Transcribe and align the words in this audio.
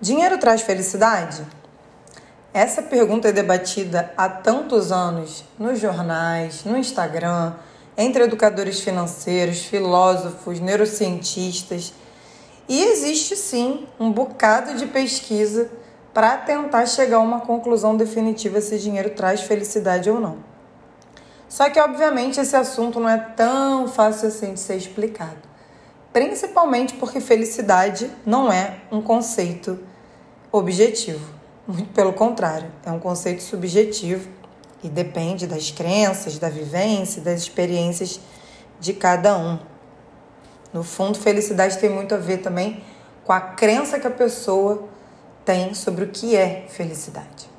Dinheiro 0.00 0.38
traz 0.38 0.60
felicidade? 0.60 1.46
Essa 2.52 2.82
pergunta 2.82 3.28
é 3.28 3.32
debatida 3.32 4.12
há 4.16 4.28
tantos 4.28 4.90
anos 4.90 5.44
nos 5.58 5.78
jornais, 5.78 6.64
no 6.64 6.76
Instagram, 6.76 7.54
entre 7.96 8.24
educadores 8.24 8.80
financeiros, 8.80 9.64
filósofos, 9.64 10.58
neurocientistas. 10.58 11.94
E 12.68 12.82
existe 12.82 13.36
sim 13.36 13.86
um 13.98 14.10
bocado 14.10 14.74
de 14.74 14.86
pesquisa 14.86 15.70
para 16.12 16.36
tentar 16.38 16.86
chegar 16.86 17.18
a 17.18 17.20
uma 17.20 17.40
conclusão 17.40 17.96
definitiva 17.96 18.60
se 18.60 18.78
dinheiro 18.78 19.10
traz 19.10 19.42
felicidade 19.42 20.10
ou 20.10 20.20
não. 20.20 20.38
Só 21.48 21.70
que, 21.70 21.78
obviamente, 21.78 22.40
esse 22.40 22.56
assunto 22.56 22.98
não 22.98 23.08
é 23.08 23.18
tão 23.18 23.86
fácil 23.86 24.28
assim 24.28 24.54
de 24.54 24.60
ser 24.60 24.76
explicado. 24.76 25.53
Principalmente 26.14 26.94
porque 26.94 27.20
felicidade 27.20 28.08
não 28.24 28.52
é 28.52 28.76
um 28.88 29.02
conceito 29.02 29.80
objetivo. 30.52 31.34
Muito 31.66 31.92
pelo 31.92 32.12
contrário, 32.12 32.70
é 32.86 32.92
um 32.92 33.00
conceito 33.00 33.42
subjetivo 33.42 34.28
e 34.80 34.88
depende 34.88 35.44
das 35.44 35.72
crenças, 35.72 36.38
da 36.38 36.48
vivência, 36.48 37.20
das 37.20 37.40
experiências 37.40 38.20
de 38.78 38.92
cada 38.92 39.36
um. 39.36 39.58
No 40.72 40.84
fundo, 40.84 41.18
felicidade 41.18 41.78
tem 41.78 41.90
muito 41.90 42.14
a 42.14 42.18
ver 42.18 42.38
também 42.38 42.84
com 43.24 43.32
a 43.32 43.40
crença 43.40 43.98
que 43.98 44.06
a 44.06 44.10
pessoa 44.12 44.88
tem 45.44 45.74
sobre 45.74 46.04
o 46.04 46.08
que 46.10 46.36
é 46.36 46.66
felicidade. 46.68 47.50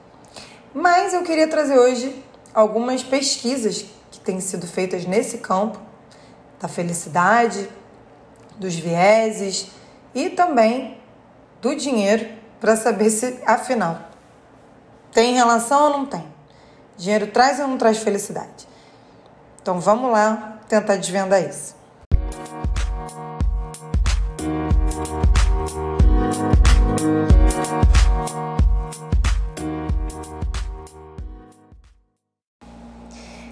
Mas 0.73 1.13
eu 1.13 1.23
queria 1.23 1.49
trazer 1.49 1.77
hoje 1.77 2.23
algumas 2.53 3.03
pesquisas 3.03 3.83
que 4.09 4.19
têm 4.21 4.39
sido 4.39 4.65
feitas 4.65 5.05
nesse 5.05 5.39
campo 5.39 5.77
da 6.57 6.69
felicidade, 6.69 7.67
dos 8.57 8.75
vieses 8.75 9.67
e 10.13 10.29
também 10.29 10.97
do 11.61 11.75
dinheiro 11.75 12.27
para 12.59 12.75
saber 12.75 13.09
se 13.09 13.39
afinal 13.45 13.99
tem 15.15 15.33
relação 15.33 15.85
ou 15.85 15.89
não 15.91 16.05
tem. 16.05 16.25
Dinheiro 16.97 17.27
traz 17.27 17.57
ou 17.61 17.69
não 17.69 17.77
traz 17.77 17.99
felicidade? 17.99 18.67
Então 19.61 19.79
vamos 19.79 20.11
lá 20.11 20.59
tentar 20.67 20.97
desvendar 20.97 21.41
isso. 21.41 21.73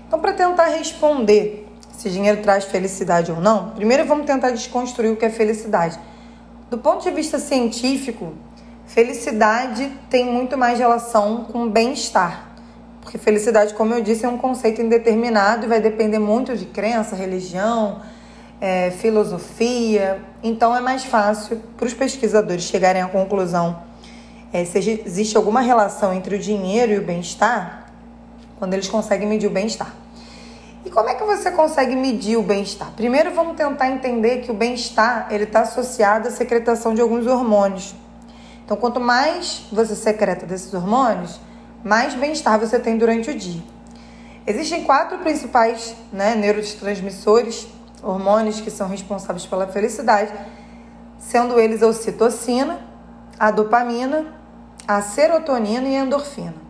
Então, 0.05 0.19
para 0.19 0.33
tentar 0.33 0.65
responder 0.65 1.62
se 2.03 2.09
dinheiro 2.09 2.41
traz 2.41 2.65
felicidade 2.65 3.31
ou 3.31 3.39
não, 3.39 3.69
primeiro 3.69 4.03
vamos 4.03 4.25
tentar 4.25 4.49
desconstruir 4.49 5.13
o 5.13 5.15
que 5.15 5.23
é 5.23 5.29
felicidade. 5.29 5.97
Do 6.69 6.77
ponto 6.77 7.01
de 7.01 7.09
vista 7.11 7.39
científico, 7.39 8.33
felicidade 8.85 9.89
tem 10.09 10.25
muito 10.25 10.57
mais 10.57 10.77
relação 10.77 11.45
com 11.45 11.69
bem-estar. 11.69 12.49
Porque 12.99 13.17
felicidade, 13.17 13.73
como 13.73 13.93
eu 13.93 14.01
disse, 14.01 14.25
é 14.25 14.27
um 14.27 14.37
conceito 14.37 14.81
indeterminado 14.81 15.65
e 15.65 15.69
vai 15.69 15.79
depender 15.79 16.19
muito 16.19 16.57
de 16.57 16.65
crença, 16.65 17.15
religião, 17.15 18.01
é, 18.59 18.91
filosofia. 18.91 20.19
Então 20.43 20.75
é 20.75 20.81
mais 20.81 21.05
fácil 21.05 21.61
para 21.77 21.87
os 21.87 21.93
pesquisadores 21.93 22.65
chegarem 22.65 23.01
à 23.01 23.07
conclusão 23.07 23.81
é, 24.51 24.65
se 24.65 24.77
existe 25.05 25.37
alguma 25.37 25.61
relação 25.61 26.13
entre 26.13 26.35
o 26.35 26.39
dinheiro 26.39 26.91
e 26.91 26.97
o 26.97 27.01
bem-estar, 27.01 27.87
quando 28.59 28.73
eles 28.73 28.89
conseguem 28.89 29.25
medir 29.25 29.47
o 29.47 29.51
bem-estar. 29.51 30.02
E 30.85 30.89
como 30.89 31.07
é 31.07 31.15
que 31.15 31.23
você 31.23 31.49
consegue 31.49 31.95
medir 31.95 32.35
o 32.35 32.43
bem-estar? 32.43 32.91
Primeiro 32.91 33.33
vamos 33.33 33.55
tentar 33.55 33.87
entender 33.89 34.41
que 34.41 34.51
o 34.51 34.53
bem-estar 34.53 35.27
ele 35.31 35.45
está 35.45 35.61
associado 35.61 36.27
à 36.27 36.31
secretação 36.31 36.93
de 36.93 36.99
alguns 36.99 37.25
hormônios. 37.25 37.95
Então, 38.65 38.75
quanto 38.75 38.99
mais 38.99 39.65
você 39.71 39.95
secreta 39.95 40.45
desses 40.45 40.73
hormônios, 40.73 41.39
mais 41.83 42.13
bem-estar 42.15 42.59
você 42.59 42.79
tem 42.79 42.97
durante 42.97 43.29
o 43.29 43.37
dia. 43.37 43.61
Existem 44.45 44.83
quatro 44.83 45.19
principais 45.19 45.95
né, 46.11 46.35
neurotransmissores, 46.35 47.67
hormônios 48.01 48.59
que 48.59 48.69
são 48.69 48.89
responsáveis 48.89 49.45
pela 49.45 49.67
felicidade, 49.67 50.33
sendo 51.17 51.57
eles 51.59 51.81
a 51.81 51.87
ocitocina, 51.87 52.81
a 53.39 53.51
dopamina, 53.51 54.25
a 54.85 55.01
serotonina 55.01 55.87
e 55.87 55.95
a 55.95 56.01
endorfina. 56.01 56.62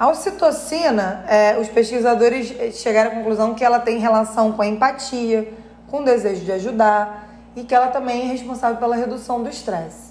A 0.00 0.08
ocitocina, 0.08 1.26
é, 1.28 1.58
os 1.58 1.68
pesquisadores 1.68 2.54
chegaram 2.74 3.10
à 3.10 3.14
conclusão 3.16 3.54
que 3.54 3.62
ela 3.62 3.78
tem 3.78 3.98
relação 3.98 4.50
com 4.50 4.62
a 4.62 4.66
empatia, 4.66 5.52
com 5.90 6.00
o 6.00 6.04
desejo 6.04 6.42
de 6.42 6.52
ajudar 6.52 7.28
e 7.54 7.64
que 7.64 7.74
ela 7.74 7.88
também 7.88 8.22
é 8.22 8.32
responsável 8.32 8.78
pela 8.78 8.96
redução 8.96 9.42
do 9.42 9.50
estresse. 9.50 10.10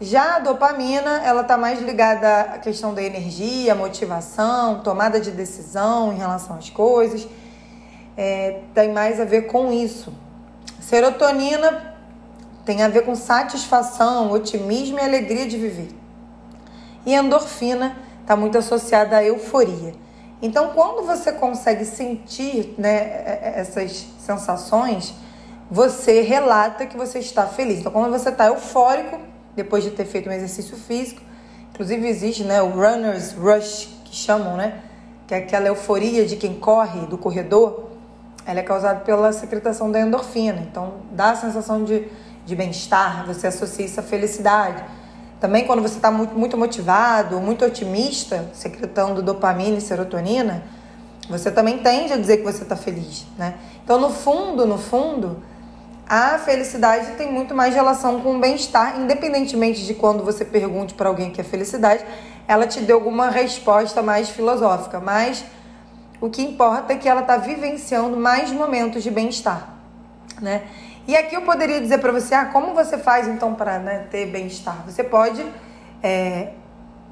Já 0.00 0.36
a 0.36 0.38
dopamina, 0.38 1.20
ela 1.24 1.42
está 1.42 1.58
mais 1.58 1.80
ligada 1.82 2.42
à 2.42 2.58
questão 2.58 2.94
da 2.94 3.02
energia, 3.02 3.74
motivação, 3.74 4.82
tomada 4.82 5.18
de 5.18 5.32
decisão 5.32 6.12
em 6.12 6.18
relação 6.18 6.56
às 6.56 6.70
coisas. 6.70 7.26
É, 8.16 8.60
tem 8.72 8.92
mais 8.92 9.18
a 9.18 9.24
ver 9.24 9.48
com 9.48 9.72
isso. 9.72 10.14
Serotonina 10.80 11.96
tem 12.64 12.84
a 12.84 12.88
ver 12.88 13.04
com 13.04 13.16
satisfação, 13.16 14.30
otimismo 14.30 15.00
e 15.00 15.02
alegria 15.02 15.48
de 15.48 15.58
viver. 15.58 15.88
E 17.04 17.14
endorfina 17.14 17.96
está 18.22 18.34
muito 18.34 18.56
associada 18.56 19.16
à 19.18 19.24
euforia. 19.24 19.94
Então, 20.40 20.70
quando 20.70 21.06
você 21.06 21.30
consegue 21.30 21.84
sentir 21.84 22.74
né, 22.76 22.96
é, 22.96 23.40
é, 23.42 23.60
essas 23.60 24.06
sensações, 24.18 25.14
você 25.70 26.20
relata 26.22 26.84
que 26.86 26.96
você 26.96 27.20
está 27.20 27.46
feliz. 27.46 27.78
Então, 27.78 27.92
quando 27.92 28.10
você 28.10 28.30
está 28.30 28.46
eufórico, 28.46 29.18
depois 29.54 29.84
de 29.84 29.90
ter 29.90 30.04
feito 30.04 30.28
um 30.28 30.32
exercício 30.32 30.76
físico, 30.76 31.22
inclusive 31.72 32.06
existe 32.08 32.42
né, 32.42 32.60
o 32.60 32.70
runner's 32.70 33.32
rush, 33.32 33.88
que 34.04 34.16
chamam, 34.16 34.56
né? 34.56 34.80
Que 35.28 35.34
é 35.34 35.38
aquela 35.38 35.68
euforia 35.68 36.26
de 36.26 36.36
quem 36.36 36.58
corre, 36.58 37.06
do 37.06 37.16
corredor, 37.16 37.90
ela 38.44 38.58
é 38.58 38.62
causada 38.62 39.00
pela 39.00 39.32
secretação 39.32 39.90
da 39.90 40.00
endorfina. 40.00 40.66
Então, 40.68 40.94
dá 41.12 41.30
a 41.30 41.36
sensação 41.36 41.84
de, 41.84 42.08
de 42.44 42.56
bem-estar, 42.56 43.24
você 43.26 43.46
associa 43.46 43.86
isso 43.86 44.00
à 44.00 44.02
felicidade. 44.02 44.82
Também 45.42 45.66
quando 45.66 45.82
você 45.82 45.96
está 45.96 46.08
muito, 46.08 46.38
muito 46.38 46.56
motivado, 46.56 47.40
muito 47.40 47.64
otimista, 47.64 48.48
secretando 48.52 49.20
dopamina 49.20 49.76
e 49.76 49.80
serotonina, 49.80 50.62
você 51.28 51.50
também 51.50 51.78
tende 51.78 52.12
a 52.12 52.16
dizer 52.16 52.36
que 52.36 52.44
você 52.44 52.62
está 52.62 52.76
feliz, 52.76 53.26
né? 53.36 53.54
Então, 53.82 53.98
no 53.98 54.10
fundo, 54.10 54.64
no 54.64 54.78
fundo, 54.78 55.42
a 56.08 56.38
felicidade 56.38 57.16
tem 57.16 57.32
muito 57.32 57.56
mais 57.56 57.74
relação 57.74 58.20
com 58.20 58.36
o 58.36 58.38
bem-estar, 58.38 59.00
independentemente 59.00 59.84
de 59.84 59.94
quando 59.94 60.22
você 60.22 60.44
pergunte 60.44 60.94
para 60.94 61.08
alguém 61.08 61.32
que 61.32 61.40
é 61.40 61.44
felicidade, 61.44 62.04
ela 62.46 62.64
te 62.64 62.78
deu 62.78 62.98
alguma 62.98 63.28
resposta 63.28 64.00
mais 64.00 64.28
filosófica, 64.28 65.00
mas 65.00 65.44
o 66.20 66.30
que 66.30 66.40
importa 66.40 66.92
é 66.92 66.96
que 66.96 67.08
ela 67.08 67.22
está 67.22 67.36
vivenciando 67.36 68.16
mais 68.16 68.52
momentos 68.52 69.02
de 69.02 69.10
bem-estar, 69.10 69.70
né? 70.40 70.62
E 71.06 71.16
aqui 71.16 71.34
eu 71.34 71.42
poderia 71.42 71.80
dizer 71.80 71.98
para 71.98 72.12
você, 72.12 72.32
ah, 72.34 72.46
como 72.46 72.74
você 72.74 72.96
faz 72.96 73.26
então 73.26 73.54
para 73.54 73.78
né, 73.78 74.06
ter 74.08 74.26
bem-estar? 74.26 74.84
Você 74.86 75.02
pode 75.02 75.44
é, 76.00 76.50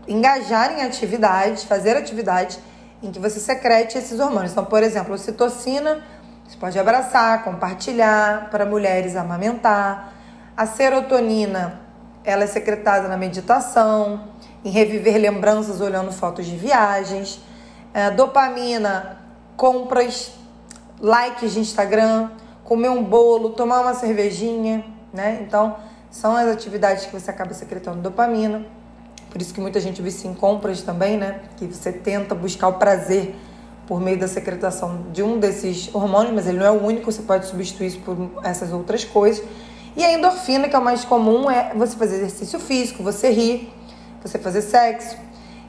engajar 0.07 0.73
em 0.79 0.83
atividades, 0.83 1.65
fazer 1.65 1.97
atividades 1.97 2.61
em 3.03 3.11
que 3.11 3.19
você 3.19 3.41
secrete 3.41 3.99
esses 3.99 4.21
hormônios. 4.21 4.53
Então, 4.53 4.65
por 4.65 4.83
exemplo, 4.85 5.15
ocitocina, 5.15 6.05
você 6.47 6.57
pode 6.57 6.79
abraçar, 6.79 7.43
compartilhar, 7.43 8.49
para 8.51 8.65
mulheres 8.65 9.17
amamentar. 9.17 10.13
A 10.57 10.67
serotonina, 10.67 11.81
ela 12.23 12.45
é 12.45 12.47
secretada 12.47 13.09
na 13.09 13.17
meditação, 13.17 14.29
em 14.65 14.71
reviver 14.71 15.17
lembranças 15.17 15.81
olhando 15.81 16.13
fotos 16.13 16.47
de 16.47 16.57
viagens. 16.57 17.41
A 17.93 17.99
é, 17.99 18.11
dopamina, 18.13 19.19
compras, 19.57 20.33
likes 21.01 21.53
de 21.55 21.61
Instagram 21.61 22.31
comer 22.71 22.89
um 22.89 23.03
bolo, 23.03 23.51
tomar 23.51 23.81
uma 23.81 23.95
cervejinha, 23.95 24.85
né? 25.13 25.41
Então, 25.43 25.75
são 26.09 26.37
as 26.37 26.47
atividades 26.47 27.05
que 27.05 27.13
você 27.13 27.29
acaba 27.29 27.53
secretando 27.53 28.01
dopamina. 28.01 28.65
Por 29.29 29.43
isso 29.43 29.53
que 29.53 29.61
muita 29.61 29.81
gente 29.81 30.01
vicia 30.01 30.31
em 30.31 30.35
compras 30.35 30.81
também, 30.81 31.19
né? 31.19 31.41
Que 31.57 31.67
você 31.67 31.91
tenta 31.91 32.33
buscar 32.33 32.69
o 32.69 32.75
prazer 32.75 33.35
por 33.89 34.01
meio 34.01 34.21
da 34.21 34.29
secretação 34.29 35.07
de 35.13 35.21
um 35.21 35.41
desses 35.41 35.93
hormônios, 35.93 36.33
mas 36.33 36.47
ele 36.47 36.59
não 36.59 36.67
é 36.67 36.71
o 36.71 36.81
único, 36.81 37.11
você 37.11 37.23
pode 37.23 37.47
substituir 37.47 37.89
isso 37.89 37.99
por 38.03 38.17
essas 38.45 38.73
outras 38.73 39.03
coisas. 39.05 39.45
E 39.97 40.05
a 40.05 40.13
endorfina, 40.13 40.69
que 40.69 40.77
é 40.77 40.79
o 40.79 40.85
mais 40.85 41.05
comum, 41.05 41.51
é 41.51 41.75
você 41.75 41.97
fazer 41.97 42.19
exercício 42.19 42.61
físico, 42.61 43.03
você 43.03 43.33
rir, 43.33 43.69
você 44.23 44.39
fazer 44.39 44.63
sexo. 44.63 45.17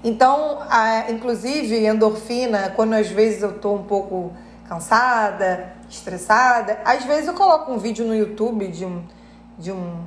Então, 0.03 0.59
a, 0.69 1.09
inclusive, 1.09 1.83
endorfina, 1.83 2.71
quando 2.75 2.93
às 2.93 3.07
vezes 3.07 3.41
eu 3.41 3.57
tô 3.57 3.73
um 3.73 3.83
pouco 3.85 4.31
cansada, 4.69 5.80
estressada, 5.91 6.79
às 6.85 7.03
vezes 7.03 7.27
eu 7.27 7.33
coloco 7.33 7.71
um 7.71 7.77
vídeo 7.77 8.05
no 8.05 8.15
YouTube 8.15 8.67
de 8.67 8.85
um, 8.85 9.03
de 9.57 9.71
um 9.71 10.05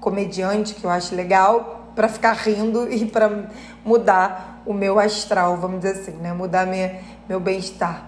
comediante 0.00 0.74
que 0.74 0.84
eu 0.84 0.90
acho 0.90 1.14
legal 1.14 1.90
para 1.94 2.08
ficar 2.08 2.32
rindo 2.32 2.90
e 2.92 3.06
para 3.06 3.50
mudar 3.84 4.62
o 4.66 4.72
meu 4.72 4.98
astral, 4.98 5.56
vamos 5.56 5.80
dizer 5.80 6.00
assim, 6.00 6.12
né? 6.12 6.32
Mudar 6.32 6.66
minha, 6.66 7.00
meu 7.28 7.40
bem-estar. 7.40 8.04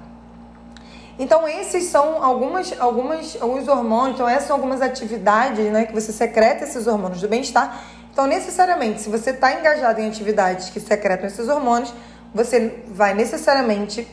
Então, 1.19 1.49
esses 1.49 1.85
são 1.85 2.23
algumas, 2.23 2.79
algumas, 2.79 3.37
alguns 3.41 3.67
hormônios, 3.67 4.15
então 4.15 4.29
essas 4.29 4.47
são 4.47 4.56
algumas 4.56 4.81
atividades 4.81 5.73
né, 5.73 5.87
que 5.87 5.93
você 5.93 6.12
secreta 6.12 6.65
esses 6.65 6.87
hormônios 6.87 7.20
do 7.20 7.29
bem-estar. 7.29 7.82
Então, 8.12 8.26
necessariamente, 8.26 9.00
se 9.00 9.09
você 9.09 9.31
está 9.31 9.59
engajado 9.59 10.00
em 10.00 10.09
atividades 10.09 10.70
que 10.70 10.79
secretam 10.79 11.26
esses 11.26 11.49
hormônios, 11.49 11.93
você 12.32 12.82
vai 12.87 13.15
necessariamente 13.15 14.06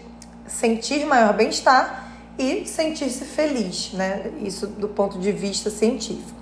sentir 0.47 1.05
maior 1.05 1.33
bem-estar 1.33 2.04
e 2.37 2.65
sentir-se 2.65 3.25
feliz, 3.25 3.93
né? 3.93 4.31
Isso 4.41 4.67
do 4.67 4.87
ponto 4.87 5.17
de 5.19 5.31
vista 5.31 5.69
científico. 5.69 6.39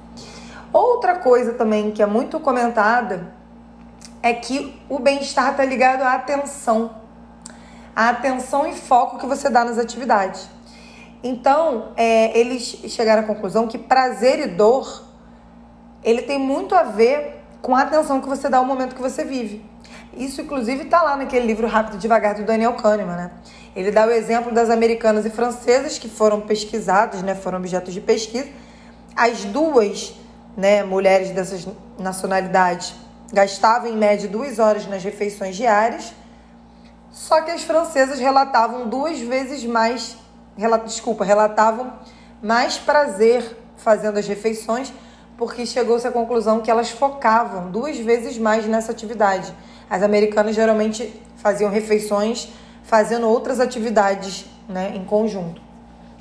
Outra 0.72 1.16
coisa 1.20 1.54
também 1.54 1.92
que 1.92 2.02
é 2.02 2.06
muito 2.06 2.40
comentada 2.40 3.34
é 4.22 4.34
que 4.34 4.80
o 4.90 5.00
bem-estar 5.00 5.52
está 5.52 5.64
ligado 5.64 6.02
à 6.02 6.14
atenção, 6.14 6.96
a 7.96 8.10
atenção 8.10 8.66
e 8.66 8.74
foco 8.74 9.20
que 9.20 9.26
você 9.26 9.50
dá 9.50 9.64
nas 9.64 9.78
atividades. 9.78 10.50
Então, 11.24 11.90
é, 11.96 12.38
eles 12.38 12.64
chegaram 12.88 13.22
à 13.22 13.26
conclusão 13.26 13.68
que 13.68 13.78
prazer 13.78 14.40
e 14.40 14.48
dor 14.48 15.04
ele 16.04 16.22
tem 16.22 16.38
muito 16.38 16.76
a 16.76 16.84
ver 16.84 17.42
com 17.62 17.76
a 17.76 17.82
atenção 17.82 18.20
que 18.20 18.28
você 18.28 18.50
dá 18.50 18.58
ao 18.58 18.66
momento 18.66 18.94
que 18.94 19.02
você 19.02 19.24
vive. 19.24 19.64
Isso, 20.18 20.42
inclusive, 20.42 20.84
está 20.84 21.02
lá 21.02 21.16
naquele 21.16 21.46
livro 21.46 21.68
Rápido 21.68 21.96
e 21.96 21.98
Devagar 21.98 22.36
do 22.36 22.44
Daniel 22.44 22.74
Kahneman, 22.74 23.16
né? 23.16 23.32
Ele 23.76 23.92
dá 23.92 24.06
o 24.06 24.12
exemplo 24.12 24.52
das 24.52 24.70
americanas 24.70 25.26
e 25.26 25.30
francesas 25.30 25.98
que 25.98 26.08
foram 26.08 26.42
pesquisadas, 26.42 27.24
né? 27.24 27.34
Foram 27.34 27.58
objetos 27.58 27.94
de 27.94 28.02
pesquisa. 28.02 28.48
As 29.16 29.44
duas, 29.46 30.14
né, 30.56 30.84
mulheres 30.84 31.32
dessas 31.32 31.68
nacionalidades 31.98 32.94
gastavam 33.32 33.90
em 33.90 33.98
média 33.98 34.30
duas 34.30 34.60
horas 34.60 34.86
nas 34.86 35.04
refeições 35.04 35.56
diárias. 35.56 36.14
Só 37.12 37.42
que 37.42 37.50
as 37.50 37.64
francesas 37.64 38.20
relatavam 38.20 38.88
duas 38.88 39.20
vezes 39.20 39.64
mais, 39.64 40.18
desculpa, 40.86 41.26
relatavam 41.26 41.94
mais 42.42 42.78
prazer 42.78 43.58
fazendo 43.78 44.18
as 44.20 44.28
refeições 44.28 44.94
porque 45.44 45.66
chegou-se 45.66 46.08
à 46.08 46.12
conclusão 46.12 46.62
que 46.62 46.72
elas 46.72 46.90
focavam 46.90 47.70
duas 47.70 48.00
vezes 48.00 48.38
mais 48.38 48.66
nessa 48.66 48.94
atividade. 48.94 49.54
As 49.90 50.02
americanas 50.02 50.56
geralmente 50.56 51.22
faziam 51.36 51.70
refeições 51.70 52.48
fazendo 52.82 53.28
outras 53.28 53.60
atividades 53.60 54.46
né, 54.70 54.94
em 54.96 55.04
conjunto. 55.04 55.62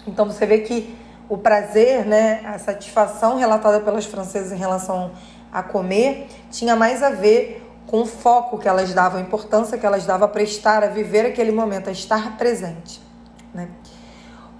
Então 0.09 0.27
você 0.27 0.45
vê 0.45 0.59
que 0.59 0.99
o 1.29 1.39
prazer, 1.39 2.05
né, 2.05 2.41
a 2.45 2.59
satisfação 2.59 3.39
relatada 3.39 3.79
pelas 3.79 4.07
francesas 4.07 4.51
em 4.51 4.57
relação 4.57 5.13
a 5.53 5.63
comer, 5.63 6.27
tinha 6.51 6.75
mais 6.75 7.01
a 7.01 7.11
ver 7.11 7.65
com 7.87 8.03
o 8.03 8.07
foco 8.07 8.59
que 8.59 8.67
elas 8.67 8.93
davam, 8.93 9.21
a 9.21 9.23
importância 9.23 9.79
que 9.79 9.87
elas 9.87 10.05
davam 10.05 10.25
a 10.27 10.29
prestar, 10.29 10.83
a 10.83 10.89
viver 10.89 11.27
aquele 11.27 11.53
momento, 11.53 11.89
a 11.89 11.93
estar 11.93 12.37
presente. 12.37 13.01
Né? 13.55 13.69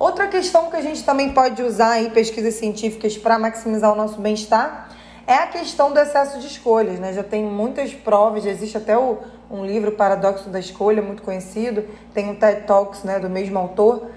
Outra 0.03 0.27
questão 0.27 0.69
que 0.69 0.75
a 0.75 0.81
gente 0.81 1.05
também 1.05 1.31
pode 1.33 1.63
usar 1.63 2.03
em 2.03 2.11
pesquisas 2.11 2.55
científicas 2.55 3.17
para 3.17 3.39
maximizar 3.39 3.93
o 3.93 3.95
nosso 3.95 4.21
bem-estar 4.21 4.89
é 5.29 5.35
a 5.35 5.47
questão 5.47 5.93
do 5.93 6.01
excesso 6.01 6.41
de 6.41 6.49
escolhas. 6.49 6.99
Né? 6.99 7.13
Já 7.13 7.23
tem 7.23 7.45
muitas 7.45 7.95
provas, 7.95 8.43
já 8.43 8.51
existe 8.51 8.77
até 8.77 8.99
o, 8.99 9.19
um 9.49 9.65
livro, 9.65 9.93
Paradoxo 9.93 10.49
da 10.49 10.59
Escolha, 10.59 11.01
muito 11.01 11.23
conhecido, 11.23 11.85
tem 12.13 12.29
um 12.29 12.35
TED 12.35 12.67
Talks 12.67 13.05
né, 13.05 13.21
do 13.21 13.31
mesmo 13.31 13.57
autor, 13.61 14.11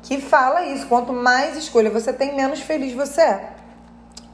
que 0.00 0.20
fala 0.20 0.64
isso: 0.64 0.86
quanto 0.86 1.12
mais 1.12 1.56
escolha 1.56 1.90
você 1.90 2.12
tem, 2.12 2.36
menos 2.36 2.60
feliz 2.60 2.92
você 2.92 3.22
é. 3.22 3.50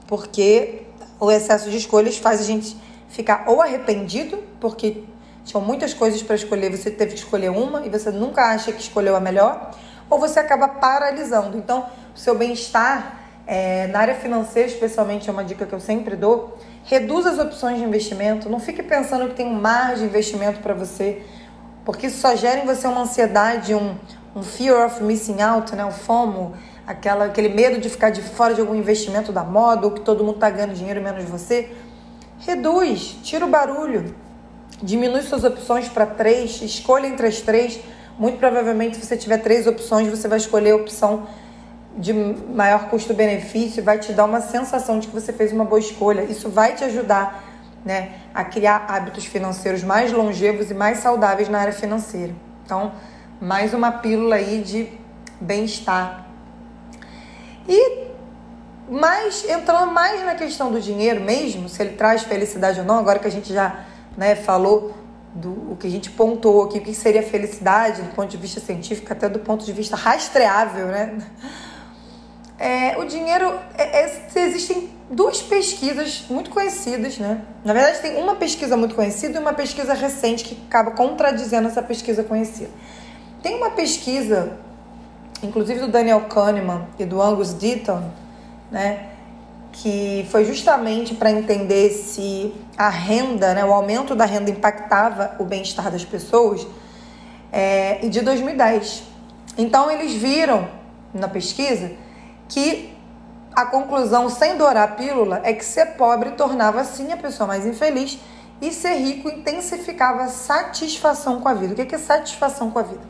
Porque 0.06 0.82
o 1.18 1.30
excesso 1.30 1.70
de 1.70 1.78
escolhas 1.78 2.18
faz 2.18 2.38
a 2.38 2.44
gente 2.44 2.76
ficar 3.08 3.44
ou 3.46 3.62
arrependido, 3.62 4.42
porque 4.60 5.04
tinham 5.42 5.64
muitas 5.64 5.94
coisas 5.94 6.22
para 6.22 6.36
escolher, 6.36 6.70
você 6.70 6.90
teve 6.90 7.14
que 7.14 7.18
escolher 7.20 7.50
uma 7.50 7.86
e 7.86 7.88
você 7.88 8.10
nunca 8.10 8.42
acha 8.52 8.70
que 8.72 8.82
escolheu 8.82 9.16
a 9.16 9.20
melhor 9.20 9.72
ou 10.12 10.18
você 10.18 10.38
acaba 10.38 10.68
paralisando. 10.68 11.56
Então, 11.56 11.86
o 12.14 12.18
seu 12.18 12.36
bem-estar 12.36 13.16
é, 13.46 13.86
na 13.86 14.00
área 14.00 14.14
financeira, 14.14 14.68
especialmente, 14.68 15.26
é 15.30 15.32
uma 15.32 15.42
dica 15.42 15.64
que 15.64 15.72
eu 15.72 15.80
sempre 15.80 16.14
dou. 16.14 16.58
Reduza 16.84 17.30
as 17.30 17.38
opções 17.38 17.78
de 17.78 17.84
investimento. 17.84 18.46
Não 18.50 18.60
fique 18.60 18.82
pensando 18.82 19.26
que 19.30 19.34
tem 19.34 19.46
um 19.46 19.58
mar 19.58 19.94
de 19.94 20.04
investimento 20.04 20.60
para 20.60 20.74
você, 20.74 21.22
porque 21.82 22.08
isso 22.08 22.20
só 22.20 22.36
gera 22.36 22.60
em 22.60 22.66
você 22.66 22.86
uma 22.86 23.00
ansiedade, 23.00 23.74
um, 23.74 23.96
um 24.36 24.42
fear 24.42 24.86
of 24.86 25.02
missing 25.02 25.40
out, 25.40 25.74
né? 25.74 25.82
o 25.82 25.90
FOMO, 25.90 26.52
aquela, 26.86 27.24
aquele 27.24 27.48
medo 27.48 27.80
de 27.80 27.88
ficar 27.88 28.10
de 28.10 28.20
fora 28.20 28.52
de 28.52 28.60
algum 28.60 28.74
investimento 28.74 29.32
da 29.32 29.42
moda 29.42 29.86
ou 29.86 29.92
que 29.92 30.00
todo 30.00 30.22
mundo 30.22 30.34
está 30.34 30.50
ganhando 30.50 30.74
dinheiro 30.74 31.00
menos 31.00 31.24
você. 31.24 31.70
Reduz, 32.40 33.16
tira 33.22 33.46
o 33.46 33.48
barulho, 33.48 34.14
diminui 34.82 35.22
suas 35.22 35.42
opções 35.42 35.88
para 35.88 36.04
três, 36.04 36.60
escolha 36.60 37.06
entre 37.06 37.26
as 37.26 37.40
três 37.40 37.80
muito 38.18 38.38
provavelmente, 38.38 38.96
se 38.96 39.06
você 39.06 39.16
tiver 39.16 39.38
três 39.38 39.66
opções, 39.66 40.08
você 40.08 40.28
vai 40.28 40.38
escolher 40.38 40.72
a 40.72 40.76
opção 40.76 41.26
de 41.96 42.12
maior 42.12 42.88
custo-benefício, 42.88 43.82
vai 43.82 43.98
te 43.98 44.12
dar 44.12 44.24
uma 44.24 44.40
sensação 44.40 44.98
de 44.98 45.08
que 45.08 45.14
você 45.14 45.32
fez 45.32 45.52
uma 45.52 45.64
boa 45.64 45.78
escolha. 45.78 46.22
Isso 46.22 46.48
vai 46.48 46.74
te 46.74 46.84
ajudar 46.84 47.44
né, 47.84 48.12
a 48.32 48.44
criar 48.44 48.86
hábitos 48.88 49.26
financeiros 49.26 49.82
mais 49.82 50.12
longevos 50.12 50.70
e 50.70 50.74
mais 50.74 50.98
saudáveis 50.98 51.48
na 51.48 51.58
área 51.58 51.72
financeira. 51.72 52.34
Então, 52.64 52.92
mais 53.40 53.74
uma 53.74 53.90
pílula 53.92 54.36
aí 54.36 54.62
de 54.62 54.88
bem-estar. 55.40 56.26
E 57.68 58.08
mais 58.88 59.48
entrando 59.48 59.92
mais 59.92 60.24
na 60.24 60.34
questão 60.34 60.70
do 60.70 60.80
dinheiro 60.80 61.20
mesmo, 61.20 61.68
se 61.68 61.82
ele 61.82 61.96
traz 61.96 62.22
felicidade 62.22 62.80
ou 62.80 62.86
não, 62.86 62.98
agora 62.98 63.18
que 63.18 63.26
a 63.26 63.30
gente 63.30 63.52
já 63.52 63.84
né, 64.16 64.34
falou 64.34 64.94
do 65.34 65.72
o 65.72 65.76
que 65.76 65.86
a 65.86 65.90
gente 65.90 66.10
pontuou 66.10 66.64
aqui, 66.64 66.78
o 66.78 66.82
que 66.82 66.94
seria 66.94 67.22
felicidade 67.22 68.02
do 68.02 68.14
ponto 68.14 68.30
de 68.30 68.36
vista 68.36 68.60
científico, 68.60 69.12
até 69.12 69.28
do 69.28 69.38
ponto 69.38 69.64
de 69.64 69.72
vista 69.72 69.96
rastreável, 69.96 70.86
né? 70.86 71.18
É, 72.58 72.96
o 72.98 73.04
dinheiro, 73.04 73.58
é, 73.76 74.02
é, 74.02 74.22
existem 74.36 74.90
duas 75.10 75.42
pesquisas 75.42 76.24
muito 76.30 76.50
conhecidas, 76.50 77.18
né? 77.18 77.42
Na 77.64 77.72
verdade, 77.72 78.00
tem 78.00 78.16
uma 78.16 78.36
pesquisa 78.36 78.76
muito 78.76 78.94
conhecida 78.94 79.38
e 79.38 79.40
uma 79.40 79.52
pesquisa 79.52 79.94
recente 79.94 80.44
que 80.44 80.62
acaba 80.68 80.92
contradizendo 80.92 81.66
essa 81.66 81.82
pesquisa 81.82 82.22
conhecida. 82.22 82.70
Tem 83.42 83.56
uma 83.56 83.70
pesquisa, 83.70 84.56
inclusive 85.42 85.80
do 85.80 85.88
Daniel 85.88 86.20
Kahneman 86.22 86.86
e 86.98 87.04
do 87.04 87.20
Angus 87.20 87.52
Deaton, 87.52 88.10
né? 88.70 89.11
Que 89.72 90.26
foi 90.30 90.44
justamente 90.44 91.14
para 91.14 91.30
entender 91.30 91.90
se 91.90 92.54
a 92.76 92.88
renda, 92.88 93.54
né, 93.54 93.64
o 93.64 93.72
aumento 93.72 94.14
da 94.14 94.24
renda 94.24 94.50
impactava 94.50 95.34
o 95.38 95.44
bem-estar 95.44 95.90
das 95.90 96.04
pessoas, 96.04 96.66
é, 97.50 98.04
e 98.04 98.08
de 98.08 98.20
2010. 98.20 99.02
Então 99.56 99.90
eles 99.90 100.12
viram 100.12 100.68
na 101.12 101.28
pesquisa 101.28 101.92
que 102.48 102.92
a 103.54 103.66
conclusão, 103.66 104.30
sem 104.30 104.56
dourar 104.56 104.84
a 104.84 104.92
pílula, 104.92 105.40
é 105.44 105.52
que 105.52 105.64
ser 105.64 105.94
pobre 105.96 106.30
tornava 106.30 106.84
sim 106.84 107.12
a 107.12 107.16
pessoa 107.16 107.46
mais 107.46 107.66
infeliz 107.66 108.18
e 108.60 108.72
ser 108.72 108.94
rico 108.94 109.28
intensificava 109.28 110.22
a 110.22 110.28
satisfação 110.28 111.40
com 111.40 111.48
a 111.48 111.54
vida. 111.54 111.72
O 111.72 111.86
que 111.86 111.94
é 111.94 111.98
satisfação 111.98 112.70
com 112.70 112.78
a 112.78 112.82
vida? 112.82 113.02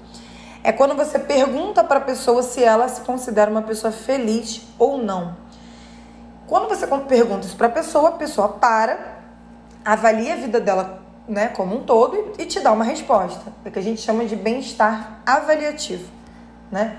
É 0.65 0.73
quando 0.73 0.97
você 0.97 1.19
pergunta 1.19 1.85
para 1.85 1.99
a 1.99 2.03
pessoa 2.03 2.43
se 2.43 2.63
ela 2.63 2.89
se 2.89 3.03
considera 3.03 3.51
uma 3.51 3.63
pessoa 3.63 3.93
feliz 3.93 4.63
ou 4.79 4.99
não. 4.99 5.37
Quando 6.53 6.69
você 6.69 6.87
pergunta 6.87 7.47
isso 7.47 7.57
para 7.57 7.69
a 7.69 7.71
pessoa, 7.71 8.11
a 8.11 8.13
pessoa 8.13 8.47
para, 8.47 9.23
avalia 9.83 10.35
a 10.35 10.37
vida 10.37 10.61
dela 10.61 11.03
né, 11.27 11.49
como 11.49 11.79
um 11.79 11.83
todo 11.83 12.35
e 12.39 12.45
te 12.45 12.61
dá 12.61 12.73
uma 12.73 12.85
resposta. 12.85 13.51
É 13.65 13.71
o 13.71 13.73
que 13.73 13.79
a 13.79 13.83
gente 13.83 14.03
chama 14.03 14.27
de 14.27 14.37
bem-estar 14.37 15.23
avaliativo. 15.25 16.05
Né? 16.71 16.99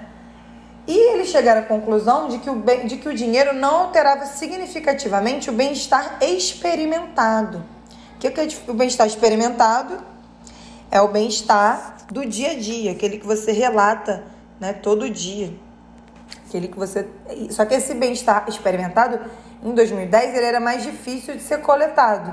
E 0.88 1.14
eles 1.14 1.28
chegaram 1.28 1.62
à 1.62 1.66
conclusão 1.66 2.30
de 2.30 2.40
que, 2.40 2.50
o 2.50 2.56
bem, 2.56 2.88
de 2.88 2.98
que 2.98 3.08
o 3.08 3.14
dinheiro 3.14 3.54
não 3.54 3.82
alterava 3.82 4.26
significativamente 4.26 5.52
o 5.52 5.54
bem-estar 5.54 6.18
experimentado. 6.20 7.64
O 8.16 8.18
que 8.18 8.28
é 8.28 8.48
o 8.68 8.74
bem-estar 8.74 9.06
experimentado? 9.06 10.00
É 10.90 11.00
o 11.00 11.10
bem-estar 11.10 11.98
do 12.12 12.26
dia 12.26 12.54
a 12.54 12.56
dia, 12.56 12.94
aquele 12.94 13.20
que 13.20 13.28
você 13.28 13.52
relata 13.52 14.24
né, 14.60 14.74
todo 14.74 15.08
dia. 15.12 15.54
Aquele 16.54 16.68
que 16.68 16.78
você. 16.78 17.08
Só 17.50 17.66
que 17.66 17.74
esse 17.74 17.96
bem-estar 17.96 18.46
experimentado 18.48 19.20
em 19.64 19.74
2010 19.74 20.36
ele 20.36 20.46
era 20.46 20.60
mais 20.60 20.84
difícil 20.84 21.34
de 21.34 21.42
ser 21.42 21.62
coletado. 21.62 22.32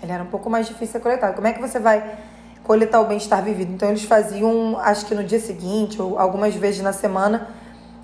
Ele 0.00 0.12
era 0.12 0.22
um 0.22 0.28
pouco 0.28 0.48
mais 0.48 0.68
difícil 0.68 0.86
de 0.86 0.92
ser 0.92 1.00
coletado. 1.00 1.34
Como 1.34 1.48
é 1.48 1.52
que 1.52 1.60
você 1.60 1.80
vai 1.80 2.18
coletar 2.62 3.00
o 3.00 3.06
bem-estar 3.06 3.42
vivido? 3.42 3.72
Então 3.72 3.88
eles 3.88 4.04
faziam, 4.04 4.78
acho 4.78 5.06
que 5.06 5.14
no 5.16 5.24
dia 5.24 5.40
seguinte 5.40 6.00
ou 6.00 6.20
algumas 6.20 6.54
vezes 6.54 6.82
na 6.82 6.92
semana, 6.92 7.48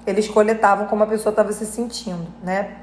eles 0.05 0.27
coletavam 0.27 0.89
como 0.89 1.05
a 1.05 1.07
pessoa 1.07 1.31
estava 1.31 1.53
se 1.53 1.65
sentindo, 1.67 2.27
né? 2.43 2.79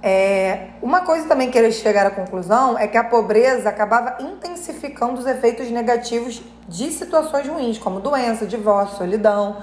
É, 0.00 0.68
uma 0.80 1.00
coisa 1.00 1.26
também 1.26 1.50
que 1.50 1.58
eles 1.58 1.74
chegaram 1.74 2.10
à 2.10 2.12
conclusão 2.12 2.78
é 2.78 2.86
que 2.86 2.96
a 2.96 3.02
pobreza 3.02 3.68
acabava 3.68 4.22
intensificando 4.22 5.18
os 5.18 5.26
efeitos 5.26 5.68
negativos 5.72 6.40
de 6.68 6.92
situações 6.92 7.48
ruins, 7.48 7.78
como 7.78 7.98
doença, 7.98 8.46
divórcio, 8.46 8.98
solidão. 8.98 9.56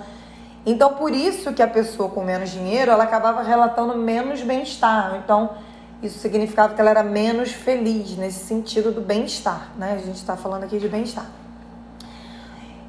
Então, 0.70 0.94
por 0.94 1.12
isso 1.16 1.52
que 1.52 1.64
a 1.64 1.68
pessoa 1.68 2.10
com 2.10 2.24
menos 2.24 2.52
dinheiro, 2.52 2.92
ela 2.92 3.04
acabava 3.04 3.42
relatando 3.42 3.98
menos 3.98 4.44
bem-estar. 4.44 5.20
Então, 5.24 5.50
isso 6.04 6.20
significava 6.20 6.76
que 6.76 6.80
ela 6.80 6.92
era 6.92 7.02
menos 7.02 7.52
feliz 7.52 8.16
nesse 8.16 8.46
sentido 8.46 8.92
do 8.92 9.02
bem-estar, 9.02 9.70
né? 9.76 9.94
A 9.94 10.06
gente 10.06 10.18
está 10.18 10.38
falando 10.38 10.66
aqui 10.66 10.78
de 10.78 10.88
bem-estar. 10.88 11.26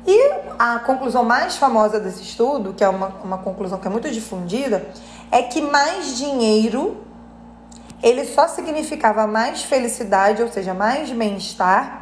E 0.06 0.30
a 0.58 0.78
conclusão 0.80 1.24
mais 1.24 1.56
famosa 1.56 1.98
desse 1.98 2.22
estudo, 2.22 2.74
que 2.74 2.84
é 2.84 2.88
uma, 2.88 3.08
uma 3.24 3.38
conclusão 3.38 3.78
que 3.78 3.86
é 3.86 3.90
muito 3.90 4.10
difundida, 4.10 4.86
é 5.30 5.42
que 5.42 5.62
mais 5.62 6.18
dinheiro 6.18 7.02
ele 8.02 8.26
só 8.26 8.46
significava 8.46 9.26
mais 9.26 9.62
felicidade, 9.62 10.42
ou 10.42 10.48
seja, 10.48 10.74
mais 10.74 11.10
bem-estar, 11.10 11.99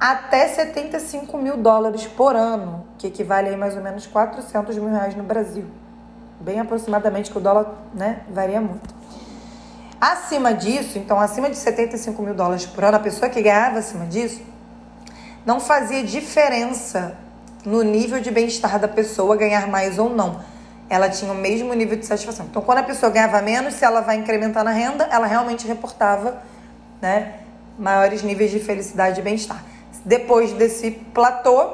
até 0.00 0.48
75 0.48 1.36
mil 1.36 1.58
dólares 1.58 2.06
por 2.06 2.34
ano, 2.34 2.86
que 2.96 3.06
equivale 3.06 3.50
a 3.50 3.56
mais 3.58 3.76
ou 3.76 3.82
menos 3.82 4.06
400 4.06 4.74
mil 4.76 4.88
reais 4.88 5.14
no 5.14 5.22
Brasil. 5.22 5.66
Bem 6.40 6.58
aproximadamente, 6.58 7.30
que 7.30 7.36
o 7.36 7.40
dólar 7.40 7.74
né, 7.92 8.22
varia 8.30 8.62
muito. 8.62 8.94
Acima 10.00 10.54
disso, 10.54 10.96
então 10.96 11.20
acima 11.20 11.50
de 11.50 11.56
75 11.56 12.22
mil 12.22 12.32
dólares 12.32 12.64
por 12.64 12.82
ano, 12.82 12.96
a 12.96 13.00
pessoa 13.00 13.28
que 13.28 13.42
ganhava 13.42 13.80
acima 13.80 14.06
disso 14.06 14.40
não 15.44 15.60
fazia 15.60 16.02
diferença 16.02 17.18
no 17.66 17.82
nível 17.82 18.20
de 18.20 18.30
bem-estar 18.30 18.78
da 18.78 18.88
pessoa 18.88 19.36
ganhar 19.36 19.68
mais 19.68 19.98
ou 19.98 20.08
não. 20.08 20.40
Ela 20.88 21.10
tinha 21.10 21.30
o 21.30 21.34
mesmo 21.34 21.74
nível 21.74 21.98
de 21.98 22.06
satisfação. 22.06 22.46
Então, 22.46 22.62
quando 22.62 22.78
a 22.78 22.82
pessoa 22.82 23.12
ganhava 23.12 23.42
menos, 23.42 23.74
se 23.74 23.84
ela 23.84 24.00
vai 24.00 24.16
incrementar 24.16 24.64
na 24.64 24.70
renda, 24.70 25.06
ela 25.10 25.26
realmente 25.26 25.68
reportava 25.68 26.42
né, 27.02 27.34
maiores 27.78 28.22
níveis 28.22 28.50
de 28.50 28.58
felicidade 28.58 29.20
e 29.20 29.22
bem-estar. 29.22 29.69
Depois 30.04 30.52
desse 30.52 30.90
platô, 30.90 31.68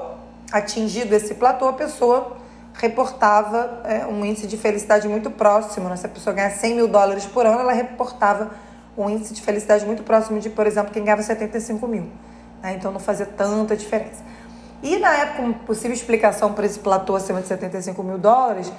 atingido 0.51 1.15
esse 1.15 1.35
platô, 1.35 1.69
a 1.69 1.73
pessoa 1.73 2.37
reportava 2.75 3.81
é, 3.85 4.07
um 4.07 4.25
índice 4.25 4.47
de 4.47 4.57
felicidade 4.57 5.09
muito 5.09 5.31
próximo. 5.31 5.89
Né? 5.89 5.97
Se 5.97 6.07
a 6.07 6.09
pessoa 6.09 6.35
ganha 6.35 6.51
100 6.51 6.75
mil 6.75 6.89
dólares 6.89 7.25
por 7.27 7.47
ano, 7.47 7.61
ela 7.61 7.73
reportava 7.73 8.51
um 8.97 9.09
índice 9.09 9.35
de 9.35 9.43
felicidade 9.43 9.85
muito 9.85 10.03
próximo 10.03 10.41
de, 10.41 10.51
por 10.51 10.67
exemplo, 10.67 10.93
quem 10.93 11.05
ganhava 11.05 11.23
75 11.23 11.87
mil. 11.87 12.11
Né? 12.63 12.75
Então 12.75 12.91
não 12.93 13.01
fazia 13.01 13.27
tanta 13.27 13.77
diferença. 13.77 14.23
E 14.83 14.99
na 14.99 15.15
época, 15.15 15.43
uma 15.43 15.55
possível 15.55 15.93
explicação 15.93 16.53
para 16.53 16.67
esse 16.67 16.79
platô 16.79 17.17
acima 17.17 17.41
de 17.41 17.49
75 17.49 18.03
mil 18.03 18.19
dólares 18.19 18.71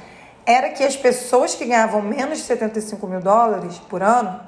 era 0.46 0.70
que 0.70 0.84
as 0.84 0.96
pessoas 0.96 1.56
que 1.56 1.66
ganhavam 1.66 2.01
menos 2.01 2.38
de 2.38 2.44
75 2.46 3.06
mil 3.08 3.20
dólares 3.20 3.77
por 3.89 4.01
ano, 4.01 4.39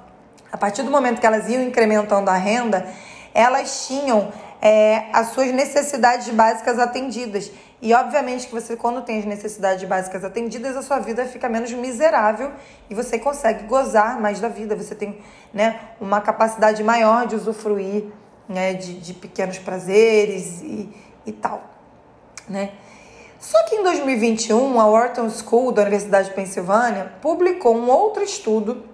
a 0.51 0.57
partir 0.57 0.83
do 0.83 0.91
momento 0.91 1.19
que 1.19 1.27
elas 1.27 1.49
iam 1.49 1.61
incrementando 1.61 2.29
a 2.29 2.35
renda, 2.35 2.87
elas 3.33 3.87
tinham 3.87 4.31
é, 4.61 5.05
as 5.13 5.29
suas 5.29 5.51
necessidades 5.51 6.29
básicas 6.29 6.79
atendidas. 6.79 7.51
E 7.81 7.93
obviamente 7.93 8.47
que 8.47 8.53
você, 8.53 8.75
quando 8.75 9.01
tem 9.01 9.19
as 9.19 9.25
necessidades 9.25 9.87
básicas 9.87 10.23
atendidas, 10.23 10.75
a 10.75 10.81
sua 10.81 10.99
vida 10.99 11.25
fica 11.25 11.47
menos 11.47 11.71
miserável 11.71 12.51
e 12.89 12.95
você 12.95 13.17
consegue 13.17 13.63
gozar 13.63 14.19
mais 14.19 14.39
da 14.39 14.49
vida. 14.49 14.75
Você 14.75 14.93
tem 14.93 15.19
né, 15.53 15.79
uma 15.99 16.19
capacidade 16.19 16.83
maior 16.83 17.25
de 17.25 17.35
usufruir 17.35 18.05
né, 18.49 18.73
de, 18.73 18.99
de 18.99 19.13
pequenos 19.13 19.59
prazeres 19.59 20.61
e, 20.61 20.89
e 21.25 21.31
tal. 21.31 21.63
Né? 22.49 22.71
Só 23.39 23.63
que 23.63 23.75
em 23.75 23.83
2021, 23.83 24.81
a 24.81 24.85
Wharton 24.85 25.29
School 25.29 25.71
da 25.71 25.83
Universidade 25.83 26.29
de 26.29 26.35
Pensilvânia 26.35 27.13
publicou 27.21 27.77
um 27.77 27.89
outro 27.89 28.21
estudo 28.21 28.88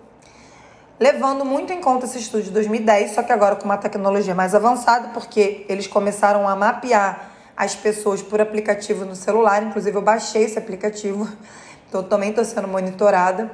levando 0.99 1.43
muito 1.43 1.73
em 1.73 1.81
conta 1.81 2.05
esse 2.05 2.19
estudo 2.19 2.43
de 2.43 2.51
2010, 2.51 3.11
só 3.11 3.23
que 3.23 3.31
agora 3.31 3.55
com 3.55 3.65
uma 3.65 3.77
tecnologia 3.77 4.33
mais 4.33 4.55
avançada, 4.55 5.09
porque 5.09 5.65
eles 5.67 5.87
começaram 5.87 6.47
a 6.47 6.55
mapear 6.55 7.31
as 7.55 7.75
pessoas 7.75 8.21
por 8.21 8.41
aplicativo 8.41 9.05
no 9.05 9.15
celular, 9.15 9.63
inclusive 9.63 9.95
eu 9.95 10.01
baixei 10.01 10.43
esse 10.43 10.57
aplicativo, 10.57 11.27
então 11.87 12.03
também 12.03 12.29
estou 12.29 12.43
sendo 12.45 12.67
monitorada, 12.67 13.51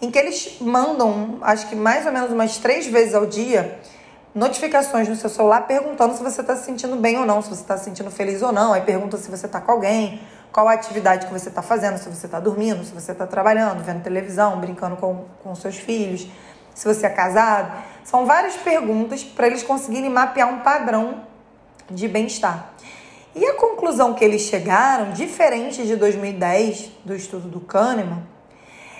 em 0.00 0.10
que 0.10 0.18
eles 0.18 0.58
mandam, 0.60 1.38
acho 1.42 1.68
que 1.68 1.76
mais 1.76 2.06
ou 2.06 2.12
menos 2.12 2.30
umas 2.30 2.58
três 2.58 2.86
vezes 2.86 3.14
ao 3.14 3.26
dia, 3.26 3.78
notificações 4.34 5.08
no 5.08 5.16
seu 5.16 5.28
celular 5.28 5.66
perguntando 5.66 6.14
se 6.14 6.22
você 6.22 6.40
está 6.40 6.54
se 6.54 6.64
sentindo 6.64 6.96
bem 6.96 7.18
ou 7.18 7.26
não, 7.26 7.42
se 7.42 7.48
você 7.48 7.62
está 7.62 7.76
se 7.76 7.84
sentindo 7.84 8.10
feliz 8.10 8.40
ou 8.42 8.52
não, 8.52 8.72
aí 8.72 8.82
pergunta 8.82 9.16
se 9.16 9.30
você 9.30 9.46
está 9.46 9.60
com 9.60 9.72
alguém, 9.72 10.20
qual 10.52 10.68
a 10.68 10.72
atividade 10.72 11.26
que 11.26 11.32
você 11.32 11.48
está 11.48 11.62
fazendo, 11.62 11.98
se 11.98 12.08
você 12.08 12.26
está 12.26 12.38
dormindo, 12.38 12.84
se 12.84 12.92
você 12.92 13.12
está 13.12 13.26
trabalhando, 13.26 13.82
vendo 13.82 14.02
televisão, 14.02 14.58
brincando 14.60 14.96
com, 14.96 15.24
com 15.42 15.54
seus 15.54 15.76
filhos, 15.76 16.28
se 16.78 16.86
você 16.86 17.06
é 17.06 17.10
casado. 17.10 17.72
São 18.04 18.24
várias 18.24 18.54
perguntas 18.54 19.24
para 19.24 19.48
eles 19.48 19.64
conseguirem 19.64 20.08
mapear 20.08 20.48
um 20.48 20.60
padrão 20.60 21.24
de 21.90 22.06
bem-estar. 22.06 22.70
E 23.34 23.44
a 23.44 23.54
conclusão 23.54 24.14
que 24.14 24.24
eles 24.24 24.42
chegaram, 24.42 25.10
diferente 25.10 25.84
de 25.84 25.96
2010, 25.96 26.92
do 27.04 27.16
estudo 27.16 27.48
do 27.48 27.58
Kahneman, 27.58 28.22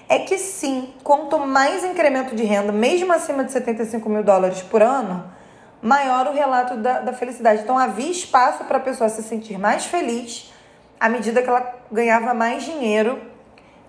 é 0.09 0.19
que 0.19 0.39
sim, 0.39 0.93
quanto 1.05 1.39
mais 1.39 1.85
incremento 1.85 2.35
de 2.35 2.43
renda, 2.43 2.73
mesmo 2.73 3.13
acima 3.13 3.45
de 3.45 3.53
75 3.53 4.09
mil 4.09 4.25
dólares 4.25 4.61
por 4.61 4.83
ano, 4.83 5.33
maior 5.81 6.27
o 6.27 6.33
relato 6.33 6.77
da, 6.79 6.99
da 6.99 7.13
felicidade. 7.13 7.63
Então 7.63 7.79
havia 7.79 8.11
espaço 8.11 8.65
para 8.65 8.79
a 8.79 8.81
pessoa 8.81 9.09
se 9.09 9.23
sentir 9.23 9.57
mais 9.57 9.87
feliz 9.87 10.53
à 10.99 11.09
medida 11.09 11.41
que 11.43 11.49
ela 11.49 11.77
ganhava 11.93 12.35
mais 12.35 12.65
dinheiro, 12.65 13.21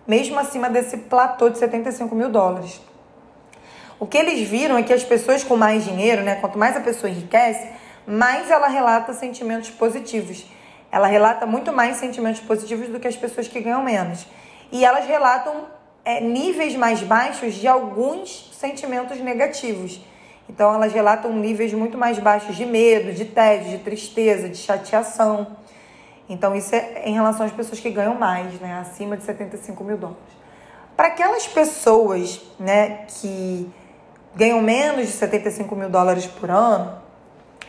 mesmo 0.05 0.37
acima 0.37 0.69
desse 0.69 0.95
platô 0.95 1.49
de 1.49 1.57
75 1.57 2.13
mil 2.13 2.29
dólares. 2.29 2.79
O 3.99 4.07
que 4.07 4.17
eles 4.17 4.47
viram 4.47 4.77
é 4.77 4.83
que 4.83 4.93
as 4.93 5.03
pessoas 5.03 5.43
com 5.43 5.57
mais 5.57 5.83
dinheiro, 5.83 6.21
né, 6.21 6.35
quanto 6.35 6.57
mais 6.57 6.77
a 6.77 6.79
pessoa 6.79 7.09
enriquece, 7.09 7.67
mais 8.07 8.49
ela 8.49 8.67
relata 8.67 9.13
sentimentos 9.13 9.69
positivos. 9.69 10.45
Ela 10.89 11.07
relata 11.07 11.45
muito 11.45 11.73
mais 11.73 11.97
sentimentos 11.97 12.39
positivos 12.39 12.87
do 12.87 12.99
que 12.99 13.07
as 13.07 13.17
pessoas 13.17 13.47
que 13.47 13.59
ganham 13.59 13.83
menos. 13.83 14.25
E 14.71 14.85
elas 14.85 15.05
relatam 15.05 15.65
é, 16.05 16.21
níveis 16.21 16.75
mais 16.75 17.01
baixos 17.01 17.55
de 17.55 17.67
alguns 17.67 18.49
sentimentos 18.53 19.19
negativos. 19.19 19.99
Então, 20.49 20.73
elas 20.73 20.93
relatam 20.93 21.31
níveis 21.33 21.73
muito 21.73 21.97
mais 21.97 22.17
baixos 22.17 22.55
de 22.55 22.65
medo, 22.65 23.13
de 23.13 23.25
tédio, 23.25 23.69
de 23.69 23.83
tristeza, 23.83 24.49
de 24.49 24.57
chateação. 24.57 25.57
Então, 26.27 26.55
isso 26.55 26.73
é 26.73 27.03
em 27.05 27.13
relação 27.13 27.45
às 27.45 27.51
pessoas 27.51 27.79
que 27.79 27.89
ganham 27.91 28.15
mais, 28.15 28.59
né? 28.59 28.79
Acima 28.79 29.15
de 29.15 29.23
75 29.23 29.83
mil 29.83 29.97
dólares. 29.97 30.23
Para 30.97 31.07
aquelas 31.07 31.47
pessoas, 31.47 32.41
né, 32.59 33.05
que 33.07 33.69
ganham 34.39 34.61
menos 34.61 35.07
de 35.07 35.11
75 35.11 35.75
mil 35.75 35.89
dólares 35.89 36.25
por 36.25 36.49
ano 36.49 36.97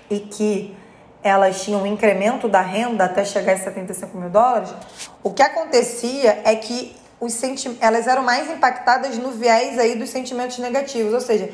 e 0.08 0.20
que 0.20 0.76
elas 1.20 1.62
tinham 1.62 1.82
um 1.82 1.86
incremento 1.86 2.48
da 2.48 2.60
renda 2.60 3.06
até 3.06 3.24
chegar 3.24 3.54
a 3.54 3.58
75 3.58 4.16
mil 4.16 4.30
dólares, 4.30 4.72
o 5.20 5.32
que 5.32 5.42
acontecia 5.42 6.40
é 6.44 6.54
que 6.54 6.96
os 7.18 7.32
senti 7.32 7.76
elas 7.80 8.06
eram 8.06 8.22
mais 8.22 8.48
impactadas 8.48 9.18
no 9.18 9.32
viés 9.32 9.80
aí 9.80 9.96
dos 9.96 10.10
sentimentos 10.10 10.58
negativos, 10.58 11.12
ou 11.12 11.20
seja, 11.20 11.50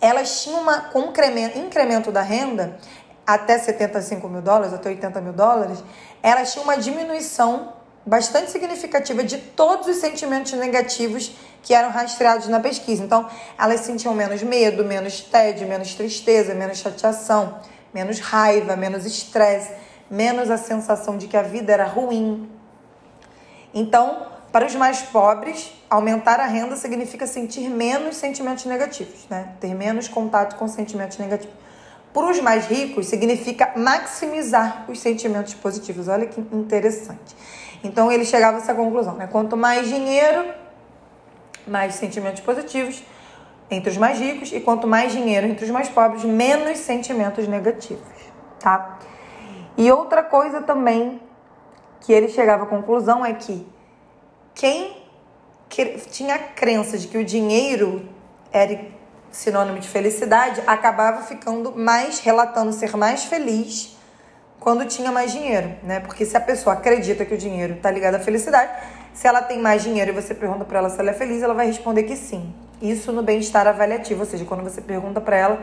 elas 0.00 0.42
tinham 0.42 0.62
uma, 0.62 0.90
um 0.94 1.12
incremento 1.60 2.10
da 2.10 2.22
renda 2.22 2.78
até 3.26 3.58
75 3.58 4.26
mil 4.26 4.40
dólares, 4.40 4.72
até 4.72 4.88
80 4.88 5.20
mil 5.20 5.34
dólares, 5.34 5.84
elas 6.22 6.50
tinham 6.50 6.64
uma 6.64 6.78
diminuição 6.78 7.74
bastante 8.06 8.52
significativa 8.52 9.24
de 9.24 9.36
todos 9.36 9.88
os 9.88 9.96
sentimentos 9.96 10.52
negativos 10.52 11.32
que 11.62 11.74
eram 11.74 11.90
rastreados 11.90 12.46
na 12.46 12.60
pesquisa. 12.60 13.02
Então, 13.02 13.28
elas 13.58 13.80
sentiam 13.80 14.14
menos 14.14 14.42
medo, 14.44 14.84
menos 14.84 15.20
tédio, 15.20 15.66
menos 15.66 15.94
tristeza, 15.94 16.54
menos 16.54 16.78
chateação, 16.78 17.58
menos 17.92 18.20
raiva, 18.20 18.76
menos 18.76 19.04
estresse, 19.04 19.72
menos 20.08 20.48
a 20.48 20.56
sensação 20.56 21.18
de 21.18 21.26
que 21.26 21.36
a 21.36 21.42
vida 21.42 21.72
era 21.72 21.84
ruim. 21.84 22.48
Então, 23.74 24.28
para 24.52 24.64
os 24.64 24.74
mais 24.76 25.02
pobres, 25.02 25.72
aumentar 25.90 26.38
a 26.38 26.46
renda 26.46 26.76
significa 26.76 27.26
sentir 27.26 27.68
menos 27.68 28.16
sentimentos 28.16 28.64
negativos, 28.66 29.26
né? 29.28 29.54
Ter 29.60 29.74
menos 29.74 30.06
contato 30.06 30.56
com 30.56 30.68
sentimentos 30.68 31.18
negativos. 31.18 31.54
Para 32.14 32.30
os 32.30 32.40
mais 32.40 32.66
ricos, 32.66 33.08
significa 33.08 33.72
maximizar 33.76 34.86
os 34.88 35.00
sentimentos 35.00 35.52
positivos. 35.52 36.08
Olha 36.08 36.26
que 36.26 36.40
interessante. 36.40 37.36
Então 37.86 38.10
ele 38.10 38.24
chegava 38.24 38.56
a 38.56 38.60
essa 38.60 38.74
conclusão, 38.74 39.14
né? 39.14 39.28
Quanto 39.30 39.56
mais 39.56 39.88
dinheiro, 39.88 40.44
mais 41.66 41.94
sentimentos 41.94 42.40
positivos 42.42 43.02
entre 43.70 43.90
os 43.90 43.96
mais 43.96 44.18
ricos 44.18 44.52
e 44.52 44.60
quanto 44.60 44.86
mais 44.86 45.12
dinheiro 45.12 45.46
entre 45.46 45.64
os 45.64 45.70
mais 45.70 45.88
pobres, 45.88 46.24
menos 46.24 46.78
sentimentos 46.78 47.46
negativos, 47.46 48.02
tá? 48.58 48.98
E 49.76 49.90
outra 49.90 50.22
coisa 50.22 50.60
também 50.62 51.20
que 52.00 52.12
ele 52.12 52.28
chegava 52.28 52.64
à 52.64 52.66
conclusão 52.66 53.24
é 53.24 53.32
que 53.34 53.66
quem 54.54 54.96
tinha 56.10 56.34
a 56.34 56.38
crença 56.38 56.98
de 56.98 57.08
que 57.08 57.18
o 57.18 57.24
dinheiro 57.24 58.08
era 58.52 58.80
sinônimo 59.30 59.78
de 59.78 59.88
felicidade 59.88 60.62
acabava 60.66 61.22
ficando 61.22 61.72
mais 61.76 62.20
relatando 62.20 62.72
ser 62.72 62.96
mais 62.96 63.24
feliz 63.24 63.95
quando 64.66 64.84
tinha 64.84 65.12
mais 65.12 65.30
dinheiro, 65.30 65.76
né? 65.84 66.00
Porque 66.00 66.24
se 66.24 66.36
a 66.36 66.40
pessoa 66.40 66.74
acredita 66.74 67.24
que 67.24 67.32
o 67.32 67.38
dinheiro 67.38 67.74
está 67.74 67.88
ligado 67.88 68.16
à 68.16 68.18
felicidade, 68.18 68.68
se 69.14 69.24
ela 69.28 69.40
tem 69.40 69.60
mais 69.60 69.80
dinheiro 69.80 70.10
e 70.10 70.12
você 70.12 70.34
pergunta 70.34 70.64
para 70.64 70.80
ela 70.80 70.90
se 70.90 70.98
ela 70.98 71.10
é 71.10 71.12
feliz, 71.12 71.40
ela 71.40 71.54
vai 71.54 71.66
responder 71.68 72.02
que 72.02 72.16
sim. 72.16 72.52
Isso 72.82 73.12
no 73.12 73.22
bem-estar 73.22 73.68
avaliativo, 73.68 74.22
ou 74.22 74.26
seja, 74.26 74.44
quando 74.44 74.64
você 74.64 74.80
pergunta 74.80 75.20
para 75.20 75.36
ela 75.36 75.60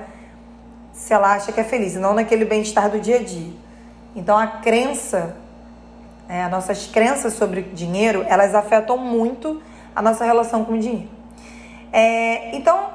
se 0.94 1.14
ela 1.14 1.34
acha 1.34 1.52
que 1.52 1.60
é 1.60 1.66
feliz, 1.66 1.96
não 1.96 2.14
naquele 2.14 2.46
bem-estar 2.46 2.90
do 2.90 2.98
dia 2.98 3.18
a 3.18 3.22
dia. 3.22 3.52
Então 4.16 4.38
a 4.38 4.48
crença, 4.48 5.36
é, 6.30 6.42
as 6.44 6.50
nossas 6.50 6.88
crenças 6.88 7.34
sobre 7.34 7.64
dinheiro, 7.74 8.26
elas 8.30 8.56
afetam 8.56 8.96
muito 8.98 9.62
a 9.94 10.02
nossa 10.02 10.24
relação 10.24 10.64
com 10.64 10.76
o 10.76 10.80
dinheiro. 10.80 11.10
É, 11.92 12.56
então, 12.56 12.90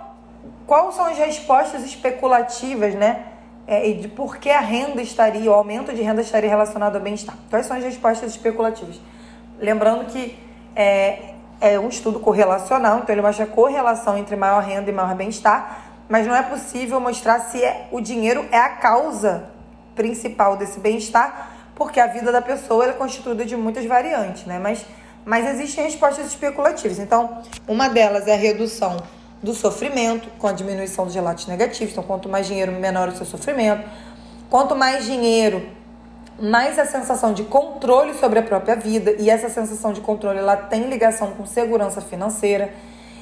quais 0.67 0.95
são 0.95 1.05
as 1.05 1.19
respostas 1.19 1.85
especulativas, 1.85 2.95
né? 2.95 3.27
É, 3.69 3.87
e 3.87 3.95
de 3.95 4.09
por 4.09 4.39
que 4.39 4.51
a 4.51 4.61
renda 4.61 5.03
estaria, 5.03 5.51
o 5.51 5.53
aumento 5.53 5.93
de 5.93 6.01
renda 6.01 6.23
estaria 6.23 6.49
relacionado 6.49 6.97
ao 6.97 7.03
bem-estar. 7.03 7.37
Quais 7.51 7.67
são 7.67 7.77
as 7.77 7.85
respostas 7.85 8.31
especulativas? 8.31 8.99
Lembrando 9.61 10.07
que 10.07 10.39
é, 10.75 11.35
é 11.61 11.79
um 11.79 11.89
estudo 11.89 12.19
correlacional, 12.19 13.01
então 13.01 13.15
ele 13.15 13.21
mostra 13.21 13.45
a 13.45 13.47
correlação 13.47 14.17
entre 14.17 14.35
maior 14.37 14.63
renda 14.63 14.89
e 14.89 14.93
maior 14.93 15.15
bem-estar, 15.15 15.83
mas 16.09 16.27
não 16.27 16.35
é 16.35 16.43
possível 16.43 16.99
mostrar 16.99 17.41
se 17.41 17.63
é, 17.63 17.89
o 17.93 18.01
dinheiro 18.01 18.47
é 18.51 18.57
a 18.57 18.71
causa 18.71 19.51
principal 19.95 20.57
desse 20.57 20.81
bem-estar, 20.81 21.51
porque 21.75 22.01
a 22.01 22.07
vida 22.07 22.33
da 22.33 22.41
pessoa 22.41 22.87
é 22.87 22.93
constituída 22.93 23.45
de 23.45 23.55
muitas 23.55 23.85
variantes, 23.85 24.47
né? 24.47 24.59
Mas, 24.59 24.87
mas 25.27 25.47
existem 25.47 25.85
respostas 25.85 26.27
especulativas. 26.27 26.99
Então, 26.99 27.43
uma 27.69 27.91
delas 27.91 28.27
é 28.27 28.33
a 28.33 28.37
redução 28.37 28.97
do 29.43 29.55
sofrimento, 29.55 30.29
com 30.39 30.47
a 30.47 30.53
diminuição 30.53 31.05
dos 31.05 31.15
relatos 31.15 31.47
negativos. 31.47 31.93
Então, 31.93 32.05
quanto 32.05 32.29
mais 32.29 32.47
dinheiro, 32.47 32.73
menor 32.73 33.09
o 33.09 33.17
seu 33.17 33.27
sofrimento. 33.27 33.89
Quanto 34.51 34.75
mais 34.75 35.05
dinheiro, 35.05 35.63
mais 36.41 36.79
a 36.79 36.85
sensação 36.85 37.33
de 37.33 37.45
controle 37.45 38.15
sobre 38.15 38.39
a 38.39 38.43
própria 38.43 38.75
vida. 38.75 39.15
E 39.19 39.31
essa 39.31 39.49
sensação 39.49 39.93
de 39.93 40.01
controle 40.01 40.39
ela 40.39 40.57
tem 40.57 40.89
ligação 40.89 41.33
com 41.33 41.47
segurança 41.47 42.01
financeira. 42.01 42.73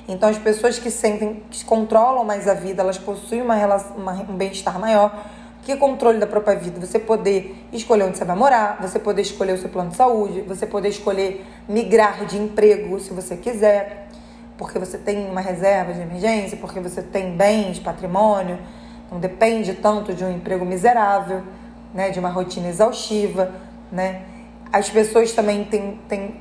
Então, 0.08 0.28
as 0.28 0.38
pessoas 0.38 0.78
que 0.78 0.90
sentem, 0.90 1.42
que 1.50 1.64
controlam 1.64 2.24
mais 2.24 2.46
a 2.46 2.54
vida, 2.54 2.82
elas 2.82 2.96
possuem 2.96 3.42
uma 3.42 3.54
relação, 3.54 3.96
uma, 3.96 4.12
um 4.12 4.36
bem-estar 4.36 4.78
maior. 4.78 5.26
Que 5.64 5.74
controle 5.74 6.18
da 6.18 6.28
própria 6.28 6.54
vida? 6.54 6.78
Você 6.78 6.96
poder 6.96 7.66
escolher 7.72 8.04
onde 8.04 8.16
você 8.16 8.24
vai 8.24 8.36
morar, 8.36 8.78
você 8.80 9.00
poder 9.00 9.22
escolher 9.22 9.54
o 9.54 9.58
seu 9.58 9.68
plano 9.68 9.90
de 9.90 9.96
saúde, 9.96 10.42
você 10.42 10.64
poder 10.64 10.90
escolher 10.90 11.44
migrar 11.68 12.24
de 12.24 12.38
emprego 12.38 13.00
se 13.00 13.12
você 13.12 13.36
quiser, 13.36 14.05
porque 14.58 14.78
você 14.78 14.96
tem 14.96 15.28
uma 15.28 15.40
reserva 15.40 15.92
de 15.92 16.00
emergência, 16.00 16.56
porque 16.56 16.80
você 16.80 17.02
tem 17.02 17.36
bens, 17.36 17.78
patrimônio, 17.78 18.58
não 19.10 19.20
depende 19.20 19.74
tanto 19.74 20.14
de 20.14 20.24
um 20.24 20.30
emprego 20.30 20.64
miserável, 20.64 21.42
né, 21.94 22.10
de 22.10 22.18
uma 22.18 22.30
rotina 22.30 22.68
exaustiva, 22.68 23.52
né? 23.92 24.22
As 24.72 24.90
pessoas 24.90 25.32
também 25.32 25.64
têm, 25.64 26.00
têm 26.08 26.40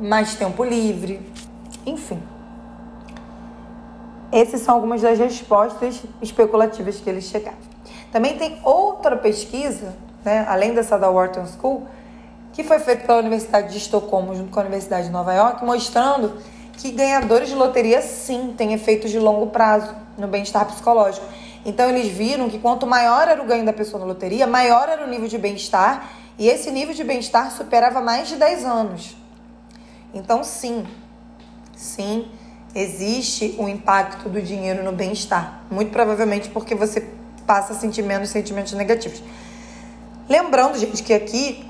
mais 0.00 0.34
tempo 0.34 0.64
livre, 0.64 1.20
enfim. 1.84 2.22
Essas 4.32 4.62
são 4.62 4.74
algumas 4.74 5.02
das 5.02 5.18
respostas 5.18 6.02
especulativas 6.20 6.96
que 6.96 7.08
eles 7.08 7.24
chegaram. 7.24 7.58
Também 8.10 8.36
tem 8.36 8.58
outra 8.64 9.16
pesquisa, 9.16 9.94
né, 10.24 10.44
além 10.48 10.74
dessa 10.74 10.98
da 10.98 11.08
Wharton 11.08 11.46
School, 11.46 11.86
que 12.52 12.64
foi 12.64 12.78
feita 12.78 13.06
pela 13.06 13.18
Universidade 13.18 13.70
de 13.70 13.78
Estocolmo 13.78 14.34
junto 14.34 14.50
com 14.50 14.58
a 14.58 14.62
Universidade 14.62 15.08
de 15.08 15.12
Nova 15.12 15.34
York, 15.34 15.64
mostrando 15.64 16.38
que 16.76 16.90
ganhadores 16.90 17.48
de 17.48 17.54
loteria 17.54 18.02
sim 18.02 18.54
têm 18.56 18.72
efeitos 18.72 19.10
de 19.10 19.18
longo 19.18 19.48
prazo 19.48 19.94
no 20.16 20.26
bem-estar 20.26 20.66
psicológico. 20.66 21.26
Então 21.64 21.88
eles 21.88 22.06
viram 22.08 22.48
que 22.48 22.58
quanto 22.58 22.86
maior 22.86 23.26
era 23.26 23.42
o 23.42 23.46
ganho 23.46 23.64
da 23.64 23.72
pessoa 23.72 24.00
na 24.00 24.06
loteria, 24.06 24.46
maior 24.46 24.88
era 24.88 25.04
o 25.04 25.08
nível 25.08 25.26
de 25.26 25.36
bem-estar, 25.36 26.10
e 26.38 26.48
esse 26.48 26.70
nível 26.70 26.94
de 26.94 27.02
bem-estar 27.02 27.50
superava 27.50 28.00
mais 28.00 28.28
de 28.28 28.36
10 28.36 28.64
anos. 28.64 29.16
Então 30.14 30.44
sim, 30.44 30.86
sim, 31.74 32.28
existe 32.74 33.56
um 33.58 33.68
impacto 33.68 34.28
do 34.28 34.40
dinheiro 34.40 34.84
no 34.84 34.92
bem-estar. 34.92 35.62
Muito 35.70 35.90
provavelmente 35.90 36.50
porque 36.50 36.74
você 36.74 37.08
passa 37.46 37.72
a 37.72 37.76
sentir 37.76 38.02
menos 38.02 38.28
sentimentos 38.28 38.72
negativos. 38.74 39.22
Lembrando, 40.28 40.78
gente, 40.78 41.02
que 41.02 41.14
aqui 41.14 41.64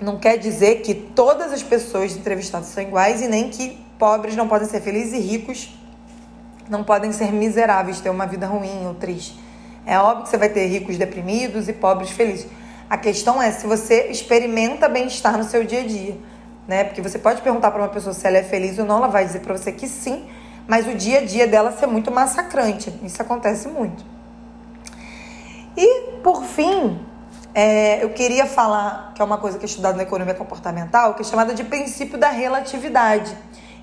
não 0.00 0.18
quer 0.18 0.36
dizer 0.36 0.82
que 0.82 0.94
todas 0.94 1.52
as 1.52 1.62
pessoas 1.62 2.16
entrevistadas 2.16 2.68
são 2.68 2.82
iguais 2.82 3.20
e 3.22 3.28
nem 3.28 3.50
que 3.50 3.85
pobres 3.98 4.36
não 4.36 4.48
podem 4.48 4.68
ser 4.68 4.80
felizes 4.80 5.12
e 5.12 5.18
ricos 5.18 5.76
não 6.68 6.82
podem 6.82 7.12
ser 7.12 7.32
miseráveis, 7.32 8.00
ter 8.00 8.10
uma 8.10 8.26
vida 8.26 8.46
ruim 8.46 8.86
ou 8.86 8.94
triste. 8.94 9.38
É 9.84 9.98
óbvio 9.98 10.24
que 10.24 10.30
você 10.30 10.36
vai 10.36 10.48
ter 10.48 10.66
ricos 10.66 10.98
deprimidos 10.98 11.68
e 11.68 11.72
pobres 11.72 12.10
felizes. 12.10 12.48
A 12.90 12.96
questão 12.96 13.40
é 13.40 13.50
se 13.52 13.66
você 13.66 14.08
experimenta 14.08 14.88
bem-estar 14.88 15.36
no 15.38 15.44
seu 15.44 15.64
dia 15.64 15.80
a 15.80 15.86
dia, 15.86 16.18
né? 16.66 16.84
Porque 16.84 17.00
você 17.00 17.18
pode 17.18 17.40
perguntar 17.40 17.70
para 17.70 17.82
uma 17.82 17.88
pessoa 17.88 18.12
se 18.12 18.26
ela 18.26 18.36
é 18.36 18.42
feliz 18.42 18.78
ou 18.78 18.84
não, 18.84 18.96
ela 18.96 19.08
vai 19.08 19.24
dizer 19.24 19.40
para 19.40 19.56
você 19.56 19.70
que 19.70 19.88
sim, 19.88 20.28
mas 20.66 20.86
o 20.86 20.94
dia 20.94 21.18
a 21.18 21.24
dia 21.24 21.46
dela 21.46 21.72
ser 21.72 21.86
muito 21.86 22.10
massacrante. 22.10 22.92
Isso 23.02 23.22
acontece 23.22 23.68
muito. 23.68 24.04
E, 25.76 26.20
por 26.22 26.44
fim, 26.44 26.98
é, 27.54 28.02
eu 28.02 28.10
queria 28.10 28.46
falar, 28.46 29.12
que 29.14 29.22
é 29.22 29.24
uma 29.24 29.38
coisa 29.38 29.58
que 29.58 29.64
é 29.64 29.68
estudada 29.68 29.96
na 29.96 30.02
economia 30.02 30.34
comportamental, 30.34 31.14
que 31.14 31.22
é 31.22 31.24
chamada 31.24 31.54
de 31.54 31.62
princípio 31.62 32.18
da 32.18 32.30
relatividade 32.30 33.36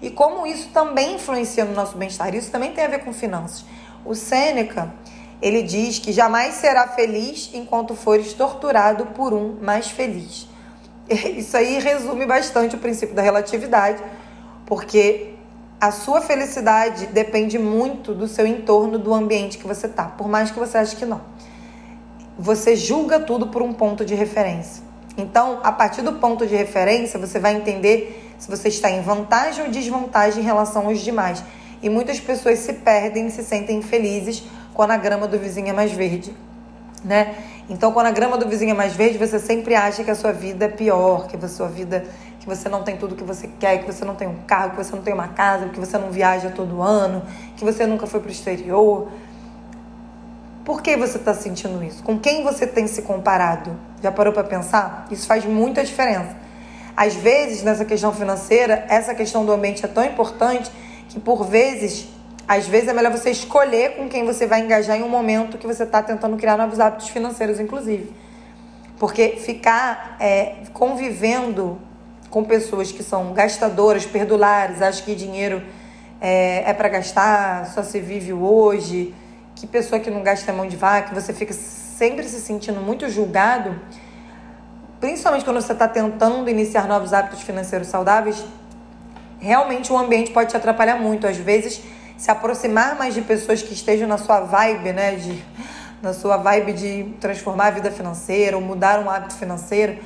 e 0.03 0.11
como 0.11 0.45
isso 0.45 0.69
também 0.73 1.15
influencia 1.15 1.63
no 1.63 1.73
nosso 1.73 1.97
bem-estar. 1.97 2.35
Isso 2.35 2.51
também 2.51 2.73
tem 2.73 2.83
a 2.83 2.89
ver 2.89 2.99
com 3.05 3.13
finanças. 3.13 3.63
O 4.05 4.13
Sêneca, 4.13 4.93
ele 5.41 5.63
diz 5.63 5.97
que 5.97 6.11
jamais 6.11 6.55
será 6.55 6.89
feliz 6.89 7.49
enquanto 7.53 7.95
fores 7.95 8.33
torturado 8.33 9.05
por 9.07 9.33
um 9.33 9.57
mais 9.61 9.89
feliz. 9.89 10.45
Isso 11.09 11.55
aí 11.55 11.79
resume 11.79 12.25
bastante 12.25 12.75
o 12.75 12.79
princípio 12.79 13.15
da 13.15 13.21
relatividade, 13.21 14.03
porque 14.65 15.35
a 15.79 15.89
sua 15.89 16.19
felicidade 16.19 17.07
depende 17.07 17.57
muito 17.57 18.13
do 18.13 18.27
seu 18.27 18.45
entorno, 18.45 18.99
do 18.99 19.13
ambiente 19.13 19.57
que 19.57 19.65
você 19.65 19.87
tá, 19.87 20.03
por 20.05 20.27
mais 20.27 20.51
que 20.51 20.59
você 20.59 20.77
ache 20.77 20.97
que 20.97 21.05
não. 21.05 21.21
Você 22.37 22.75
julga 22.75 23.21
tudo 23.21 23.47
por 23.47 23.61
um 23.61 23.71
ponto 23.71 24.03
de 24.03 24.15
referência. 24.15 24.83
Então, 25.17 25.59
a 25.63 25.71
partir 25.71 26.01
do 26.01 26.13
ponto 26.13 26.45
de 26.45 26.55
referência, 26.55 27.19
você 27.19 27.39
vai 27.39 27.55
entender 27.55 28.33
se 28.39 28.49
você 28.49 28.67
está 28.67 28.89
em 28.89 29.01
vantagem 29.01 29.65
ou 29.65 29.71
desvantagem 29.71 30.41
em 30.41 30.45
relação 30.45 30.87
aos 30.87 30.99
demais. 30.99 31.43
E 31.81 31.89
muitas 31.89 32.19
pessoas 32.19 32.59
se 32.59 32.73
perdem, 32.73 33.29
se 33.29 33.43
sentem 33.43 33.77
infelizes 33.77 34.43
quando 34.73 34.91
a 34.91 34.97
grama 34.97 35.27
do 35.27 35.37
vizinho 35.37 35.69
é 35.69 35.73
mais 35.73 35.91
verde, 35.91 36.35
né? 37.03 37.35
Então, 37.69 37.91
quando 37.91 38.07
a 38.07 38.11
grama 38.11 38.37
do 38.37 38.47
vizinho 38.47 38.71
é 38.71 38.73
mais 38.73 38.93
verde, 38.93 39.17
você 39.17 39.39
sempre 39.39 39.75
acha 39.75 40.03
que 40.03 40.11
a 40.11 40.15
sua 40.15 40.33
vida 40.33 40.65
é 40.65 40.67
pior, 40.67 41.27
que 41.27 41.35
a 41.35 41.47
sua 41.47 41.67
vida 41.67 42.03
que 42.39 42.45
você 42.45 42.67
não 42.67 42.83
tem 42.83 42.97
tudo 42.97 43.15
que 43.15 43.23
você 43.23 43.49
quer, 43.57 43.77
que 43.79 43.85
você 43.85 44.03
não 44.03 44.15
tem 44.15 44.27
um 44.27 44.35
carro, 44.45 44.71
que 44.71 44.77
você 44.77 44.93
não 44.93 45.01
tem 45.01 45.13
uma 45.13 45.29
casa, 45.29 45.69
que 45.69 45.79
você 45.79 45.97
não 45.97 46.11
viaja 46.11 46.49
todo 46.49 46.81
ano, 46.81 47.21
que 47.55 47.63
você 47.63 47.85
nunca 47.85 48.05
foi 48.05 48.19
para 48.19 48.27
o 48.27 48.31
exterior. 48.31 49.07
Por 50.65 50.81
que 50.81 50.95
você 50.95 51.17
está 51.17 51.33
sentindo 51.33 51.83
isso? 51.83 52.01
Com 52.03 52.17
quem 52.17 52.43
você 52.43 52.65
tem 52.65 52.87
se 52.87 53.01
comparado? 53.01 53.77
Já 54.01 54.11
parou 54.11 54.31
para 54.31 54.45
pensar? 54.45 55.07
Isso 55.11 55.27
faz 55.27 55.43
muita 55.43 55.83
diferença. 55.83 56.35
Às 56.95 57.15
vezes, 57.15 57.63
nessa 57.63 57.83
questão 57.83 58.13
financeira, 58.13 58.85
essa 58.87 59.13
questão 59.13 59.45
do 59.45 59.51
ambiente 59.51 59.83
é 59.83 59.87
tão 59.87 60.05
importante 60.05 60.71
que, 61.09 61.19
por 61.19 61.43
vezes, 61.43 62.07
às 62.47 62.65
vezes 62.67 62.87
é 62.87 62.93
melhor 62.93 63.11
você 63.11 63.29
escolher 63.29 63.97
com 63.97 64.07
quem 64.07 64.25
você 64.25 64.47
vai 64.47 64.61
engajar 64.61 64.97
em 64.97 65.03
um 65.03 65.09
momento 65.09 65.57
que 65.57 65.67
você 65.67 65.83
está 65.83 66.01
tentando 66.01 66.37
criar 66.37 66.57
novos 66.57 66.79
hábitos 66.79 67.09
financeiros, 67.09 67.59
inclusive. 67.59 68.13
Porque 68.97 69.29
ficar 69.31 70.15
é, 70.19 70.55
convivendo 70.71 71.77
com 72.29 72.43
pessoas 72.43 72.91
que 72.91 73.03
são 73.03 73.33
gastadoras, 73.33 74.05
perdulares, 74.05 74.81
acham 74.81 75.03
que 75.03 75.13
dinheiro 75.13 75.61
é, 76.21 76.63
é 76.69 76.73
para 76.73 76.87
gastar, 76.89 77.65
só 77.67 77.83
se 77.83 77.99
vive 77.99 78.31
hoje, 78.31 79.13
que 79.55 79.67
pessoa 79.67 79.99
que 79.99 80.09
não 80.09 80.23
gasta 80.23 80.51
mão 80.51 80.67
de 80.67 80.75
vaca, 80.75 81.13
você 81.13 81.33
fica 81.33 81.53
sempre 81.53 82.27
se 82.27 82.41
sentindo 82.41 82.81
muito 82.81 83.09
julgado 83.09 83.79
principalmente 85.03 85.43
quando 85.43 85.61
você 85.61 85.73
está 85.73 85.85
tentando 85.85 86.49
iniciar 86.49 86.87
novos 86.87 87.11
hábitos 87.11 87.41
financeiros 87.41 87.89
saudáveis, 87.89 88.41
realmente 89.37 89.91
o 89.91 89.97
ambiente 89.97 90.31
pode 90.31 90.51
te 90.51 90.55
atrapalhar 90.55 90.95
muito. 90.95 91.27
Às 91.27 91.35
vezes, 91.35 91.83
se 92.17 92.31
aproximar 92.31 92.97
mais 92.97 93.13
de 93.13 93.21
pessoas 93.21 93.61
que 93.61 93.73
estejam 93.73 94.07
na 94.07 94.17
sua 94.17 94.39
vibe, 94.39 94.93
né, 94.93 95.15
de, 95.15 95.43
na 96.01 96.13
sua 96.13 96.37
vibe 96.37 96.71
de 96.71 97.03
transformar 97.19 97.67
a 97.67 97.71
vida 97.71 97.91
financeira 97.91 98.55
ou 98.55 98.63
mudar 98.63 98.97
um 99.01 99.09
hábito 99.09 99.33
financeiro, 99.33 99.97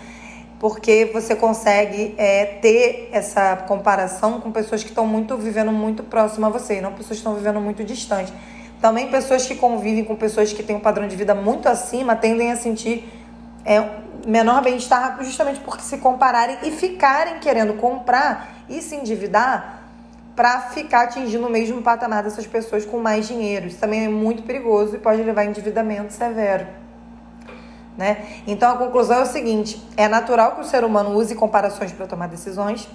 porque 0.60 1.12
você 1.14 1.36
consegue 1.36 2.16
é, 2.18 2.58
ter 2.60 3.10
essa 3.12 3.56
comparação 3.68 4.42
com 4.42 4.52
pessoas 4.52 4.82
que 4.82 4.90
estão 4.90 5.06
muito 5.06 5.38
vivendo 5.38 5.72
muito 5.72 6.02
próximo 6.02 6.48
a 6.48 6.50
você, 6.50 6.80
e 6.80 6.82
não 6.82 6.94
pessoas 6.94 7.10
que 7.10 7.18
estão 7.18 7.36
vivendo 7.36 7.62
muito 7.62 7.84
distante. 7.84 8.34
Também 8.82 9.10
pessoas 9.10 9.46
que 9.46 9.56
convivem 9.56 10.04
com 10.04 10.16
pessoas 10.16 10.54
que 10.54 10.62
têm 10.62 10.76
um 10.76 10.80
padrão 10.80 11.08
de 11.08 11.16
vida 11.16 11.34
muito 11.34 11.68
acima 11.68 12.16
tendem 12.16 12.52
a 12.52 12.56
sentir 12.56 13.12
é, 13.66 13.84
menor 14.26 14.62
bem-estar 14.62 15.18
justamente 15.24 15.60
porque 15.60 15.84
se 15.84 15.98
compararem 15.98 16.58
e 16.64 16.72
ficarem 16.72 17.40
querendo 17.40 17.74
comprar 17.76 18.50
e 18.70 18.82
se 18.82 18.96
endividar 18.96 19.84
para 20.36 20.62
ficar 20.62 21.06
atingindo 21.06 21.48
o 21.48 21.50
mesmo 21.50 21.82
patamar 21.82 22.24
dessas 22.24 22.46
pessoas 22.46 22.86
com 22.86 23.00
mais 23.00 23.28
dinheiro. 23.28 23.66
Isso 23.66 23.80
também 23.80 24.06
é 24.06 24.08
muito 24.08 24.44
perigoso 24.44 24.96
e 24.96 25.00
pode 25.00 25.24
levar 25.24 25.42
a 25.42 25.46
endividamento 25.46 26.14
severo. 26.14 26.68
Né? 27.98 28.24
Então 28.46 28.72
a 28.72 28.78
conclusão 28.78 29.18
é 29.18 29.24
o 29.24 29.26
seguinte: 29.26 29.84
é 29.98 30.08
natural 30.08 30.52
que 30.52 30.62
o 30.62 30.64
ser 30.64 30.84
humano 30.84 31.18
use 31.18 31.34
comparações 31.34 31.92
para 31.92 32.06
tomar 32.06 32.28
decisões. 32.28 32.88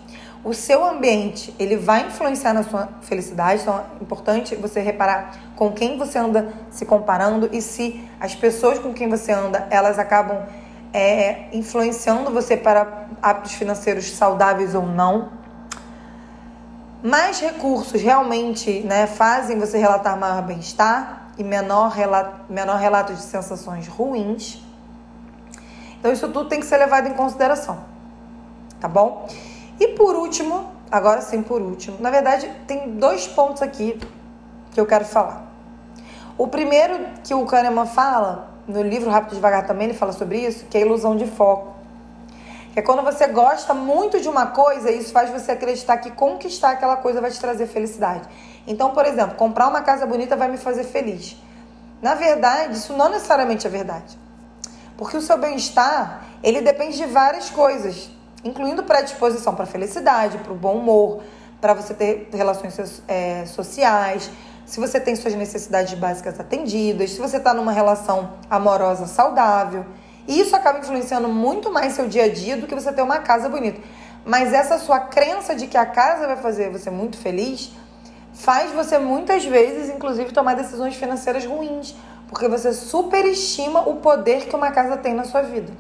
O 0.44 0.52
seu 0.52 0.84
ambiente 0.84 1.54
ele 1.56 1.76
vai 1.76 2.06
influenciar 2.06 2.52
na 2.52 2.64
sua 2.64 2.88
felicidade, 3.02 3.62
então 3.62 3.78
é 3.78 4.02
importante 4.02 4.56
você 4.56 4.80
reparar 4.80 5.36
com 5.54 5.70
quem 5.70 5.96
você 5.96 6.18
anda 6.18 6.52
se 6.68 6.84
comparando 6.84 7.48
e 7.52 7.62
se 7.62 8.02
as 8.18 8.34
pessoas 8.34 8.80
com 8.80 8.92
quem 8.92 9.08
você 9.08 9.30
anda 9.30 9.68
elas 9.70 10.00
acabam 10.00 10.44
é, 10.92 11.46
influenciando 11.52 12.32
você 12.32 12.56
para 12.56 13.06
hábitos 13.22 13.52
financeiros 13.52 14.10
saudáveis 14.10 14.74
ou 14.74 14.84
não. 14.84 15.30
Mais 17.04 17.40
recursos 17.40 18.02
realmente 18.02 18.80
né, 18.80 19.06
fazem 19.06 19.60
você 19.60 19.78
relatar 19.78 20.18
maior 20.18 20.42
bem-estar 20.42 21.30
e 21.38 21.44
menor 21.44 21.90
relato, 21.90 22.52
menor 22.52 22.78
relato 22.78 23.14
de 23.14 23.22
sensações 23.22 23.86
ruins. 23.86 24.60
Então, 25.98 26.12
isso 26.12 26.26
tudo 26.28 26.48
tem 26.48 26.58
que 26.58 26.66
ser 26.66 26.78
levado 26.78 27.06
em 27.06 27.14
consideração, 27.14 27.78
tá 28.80 28.88
bom? 28.88 29.28
E 29.82 29.88
por 29.88 30.14
último, 30.14 30.70
agora 30.88 31.20
sim, 31.22 31.42
por 31.42 31.60
último, 31.60 31.96
na 31.98 32.08
verdade, 32.08 32.48
tem 32.68 32.92
dois 32.98 33.26
pontos 33.26 33.62
aqui 33.62 33.98
que 34.72 34.80
eu 34.80 34.86
quero 34.86 35.04
falar. 35.04 35.44
O 36.38 36.46
primeiro 36.46 37.04
que 37.24 37.34
o 37.34 37.44
Kahneman 37.44 37.86
fala, 37.86 38.48
no 38.68 38.80
livro 38.80 39.10
Rápido 39.10 39.34
Devagar 39.34 39.66
também 39.66 39.88
ele 39.88 39.98
fala 39.98 40.12
sobre 40.12 40.38
isso, 40.38 40.66
que 40.66 40.78
é 40.78 40.82
a 40.82 40.86
ilusão 40.86 41.16
de 41.16 41.26
foco. 41.26 41.74
Que 42.72 42.78
é 42.78 42.82
quando 42.82 43.02
você 43.02 43.26
gosta 43.26 43.74
muito 43.74 44.20
de 44.20 44.28
uma 44.28 44.46
coisa, 44.46 44.88
isso 44.88 45.10
faz 45.10 45.30
você 45.30 45.50
acreditar 45.50 45.96
que 45.96 46.12
conquistar 46.12 46.70
aquela 46.70 46.94
coisa 46.94 47.20
vai 47.20 47.32
te 47.32 47.40
trazer 47.40 47.66
felicidade. 47.66 48.22
Então, 48.68 48.90
por 48.90 49.04
exemplo, 49.04 49.34
comprar 49.34 49.66
uma 49.66 49.82
casa 49.82 50.06
bonita 50.06 50.36
vai 50.36 50.46
me 50.46 50.58
fazer 50.58 50.84
feliz. 50.84 51.36
Na 52.00 52.14
verdade, 52.14 52.76
isso 52.76 52.92
não 52.92 53.08
necessariamente 53.08 53.66
é 53.66 53.70
verdade. 53.70 54.16
Porque 54.96 55.16
o 55.16 55.20
seu 55.20 55.38
bem-estar, 55.38 56.22
ele 56.40 56.60
depende 56.60 56.96
de 56.96 57.06
várias 57.06 57.50
coisas, 57.50 58.12
incluindo 58.44 58.82
predisposição 58.82 59.54
para 59.54 59.66
felicidade, 59.66 60.38
para 60.38 60.52
o 60.52 60.56
bom 60.56 60.76
humor, 60.76 61.22
para 61.60 61.74
você 61.74 61.94
ter 61.94 62.28
relações 62.32 63.02
é, 63.06 63.46
sociais, 63.46 64.30
se 64.66 64.80
você 64.80 65.00
tem 65.00 65.14
suas 65.14 65.34
necessidades 65.34 65.94
básicas 65.94 66.38
atendidas, 66.40 67.10
se 67.10 67.20
você 67.20 67.36
está 67.36 67.54
numa 67.54 67.72
relação 67.72 68.32
amorosa 68.50 69.06
saudável. 69.06 69.84
E 70.26 70.40
isso 70.40 70.54
acaba 70.54 70.78
influenciando 70.78 71.28
muito 71.28 71.72
mais 71.72 71.92
seu 71.94 72.08
dia 72.08 72.24
a 72.24 72.28
dia 72.28 72.56
do 72.56 72.66
que 72.66 72.74
você 72.74 72.92
ter 72.92 73.02
uma 73.02 73.18
casa 73.18 73.48
bonita. 73.48 73.80
Mas 74.24 74.52
essa 74.52 74.78
sua 74.78 75.00
crença 75.00 75.54
de 75.54 75.66
que 75.66 75.76
a 75.76 75.84
casa 75.84 76.26
vai 76.26 76.36
fazer 76.36 76.70
você 76.70 76.90
muito 76.90 77.16
feliz 77.16 77.72
faz 78.32 78.72
você 78.72 78.98
muitas 78.98 79.44
vezes, 79.44 79.90
inclusive, 79.94 80.32
tomar 80.32 80.54
decisões 80.54 80.96
financeiras 80.96 81.44
ruins, 81.44 81.94
porque 82.28 82.48
você 82.48 82.72
superestima 82.72 83.88
o 83.88 83.96
poder 83.96 84.46
que 84.46 84.56
uma 84.56 84.70
casa 84.70 84.96
tem 84.96 85.12
na 85.12 85.24
sua 85.24 85.42
vida. 85.42 85.72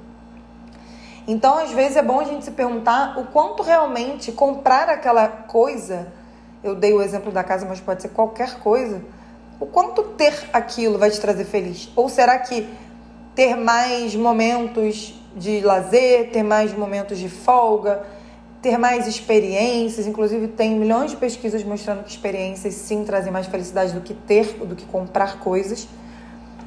Então, 1.26 1.58
às 1.58 1.70
vezes 1.70 1.96
é 1.96 2.02
bom 2.02 2.20
a 2.20 2.24
gente 2.24 2.44
se 2.44 2.50
perguntar 2.50 3.18
o 3.18 3.26
quanto 3.26 3.62
realmente 3.62 4.32
comprar 4.32 4.88
aquela 4.88 5.28
coisa, 5.28 6.12
eu 6.64 6.74
dei 6.74 6.92
o 6.92 7.00
exemplo 7.00 7.30
da 7.30 7.44
casa, 7.44 7.64
mas 7.64 7.80
pode 7.80 8.02
ser 8.02 8.08
qualquer 8.08 8.58
coisa, 8.58 9.00
o 9.60 9.66
quanto 9.66 10.02
ter 10.02 10.34
aquilo 10.52 10.98
vai 10.98 11.10
te 11.10 11.20
trazer 11.20 11.44
feliz? 11.44 11.88
Ou 11.94 12.08
será 12.08 12.38
que 12.38 12.68
ter 13.34 13.56
mais 13.56 14.14
momentos 14.16 15.14
de 15.36 15.60
lazer, 15.60 16.30
ter 16.30 16.42
mais 16.42 16.76
momentos 16.76 17.18
de 17.18 17.28
folga, 17.28 18.02
ter 18.60 18.76
mais 18.76 19.06
experiências, 19.06 20.06
inclusive 20.06 20.48
tem 20.48 20.76
milhões 20.76 21.12
de 21.12 21.16
pesquisas 21.16 21.62
mostrando 21.64 22.04
que 22.04 22.10
experiências 22.10 22.74
sim 22.74 23.04
trazem 23.04 23.32
mais 23.32 23.46
felicidade 23.46 23.92
do 23.92 24.00
que 24.00 24.14
ter, 24.14 24.56
do 24.64 24.76
que 24.76 24.84
comprar 24.86 25.38
coisas. 25.38 25.88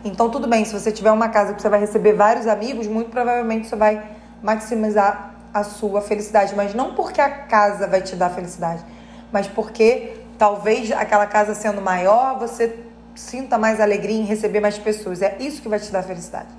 Então 0.03 0.29
tudo 0.29 0.47
bem, 0.47 0.65
se 0.65 0.73
você 0.73 0.91
tiver 0.91 1.11
uma 1.11 1.29
casa 1.29 1.53
que 1.53 1.61
você 1.61 1.69
vai 1.69 1.79
receber 1.79 2.13
vários 2.13 2.47
amigos, 2.47 2.87
muito 2.87 3.09
provavelmente 3.09 3.67
você 3.67 3.75
vai 3.75 4.14
maximizar 4.45 5.33
a 5.51 5.63
sua 5.63 6.01
felicidade, 6.01 6.55
mas 6.55 6.75
não 6.75 6.93
porque 6.93 7.19
a 7.19 7.29
casa 7.29 7.87
vai 7.87 8.01
te 8.01 8.15
dar 8.15 8.29
felicidade, 8.29 8.85
mas 9.31 9.47
porque 9.47 10.17
talvez 10.37 10.91
aquela 10.91 11.25
casa 11.25 11.55
sendo 11.55 11.81
maior, 11.81 12.37
você 12.37 12.77
sinta 13.15 13.57
mais 13.57 13.79
alegria 13.81 14.15
em 14.15 14.23
receber 14.23 14.59
mais 14.59 14.77
pessoas. 14.77 15.23
É 15.23 15.37
isso 15.39 15.63
que 15.63 15.67
vai 15.67 15.79
te 15.79 15.91
dar 15.91 16.03
felicidade. 16.03 16.49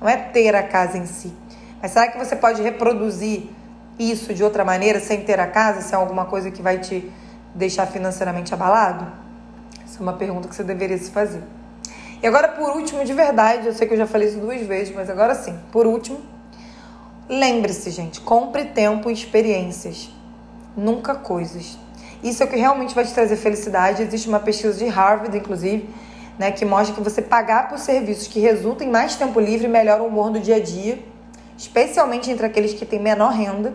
Não 0.00 0.08
é 0.08 0.16
ter 0.16 0.56
a 0.56 0.62
casa 0.62 0.96
em 0.96 1.04
si. 1.04 1.34
Mas 1.82 1.90
será 1.90 2.08
que 2.08 2.16
você 2.16 2.34
pode 2.34 2.62
reproduzir 2.62 3.50
isso 3.98 4.32
de 4.32 4.42
outra 4.42 4.64
maneira 4.64 4.98
sem 4.98 5.20
ter 5.22 5.38
a 5.38 5.46
casa, 5.46 5.82
se 5.82 5.92
é 5.92 5.96
alguma 5.96 6.24
coisa 6.24 6.50
que 6.50 6.62
vai 6.62 6.78
te 6.78 7.12
deixar 7.54 7.86
financeiramente 7.86 8.54
abalado? 8.54 9.06
Essa 9.84 9.98
é 9.98 10.02
uma 10.02 10.14
pergunta 10.14 10.48
que 10.48 10.54
você 10.54 10.64
deveria 10.64 10.96
se 10.96 11.10
fazer. 11.10 11.42
E 12.22 12.26
agora, 12.26 12.48
por 12.48 12.70
último, 12.70 13.04
de 13.04 13.12
verdade, 13.12 13.66
eu 13.66 13.74
sei 13.74 13.86
que 13.86 13.92
eu 13.92 13.98
já 13.98 14.06
falei 14.06 14.28
isso 14.28 14.38
duas 14.38 14.62
vezes, 14.62 14.94
mas 14.94 15.10
agora 15.10 15.34
sim, 15.34 15.58
por 15.70 15.86
último, 15.86 16.33
lembre-se, 17.28 17.90
gente, 17.90 18.20
compre 18.20 18.64
tempo 18.64 19.10
e 19.10 19.12
experiências, 19.12 20.10
nunca 20.76 21.14
coisas. 21.14 21.78
Isso 22.22 22.42
é 22.42 22.46
o 22.46 22.48
que 22.48 22.56
realmente 22.56 22.94
vai 22.94 23.04
te 23.04 23.12
trazer 23.12 23.36
felicidade. 23.36 24.02
Existe 24.02 24.28
uma 24.28 24.40
pesquisa 24.40 24.78
de 24.78 24.86
Harvard, 24.86 25.36
inclusive, 25.36 25.88
né, 26.38 26.50
que 26.50 26.64
mostra 26.64 26.94
que 26.94 27.02
você 27.02 27.20
pagar 27.20 27.68
por 27.68 27.78
serviços 27.78 28.28
que 28.28 28.40
resultam 28.40 28.86
em 28.86 28.90
mais 28.90 29.14
tempo 29.16 29.38
livre 29.38 29.68
melhora 29.68 30.02
o 30.02 30.06
humor 30.06 30.30
do 30.30 30.40
dia 30.40 30.56
a 30.56 30.60
dia, 30.60 30.98
especialmente 31.56 32.30
entre 32.30 32.46
aqueles 32.46 32.72
que 32.72 32.84
têm 32.84 32.98
menor 32.98 33.32
renda. 33.32 33.72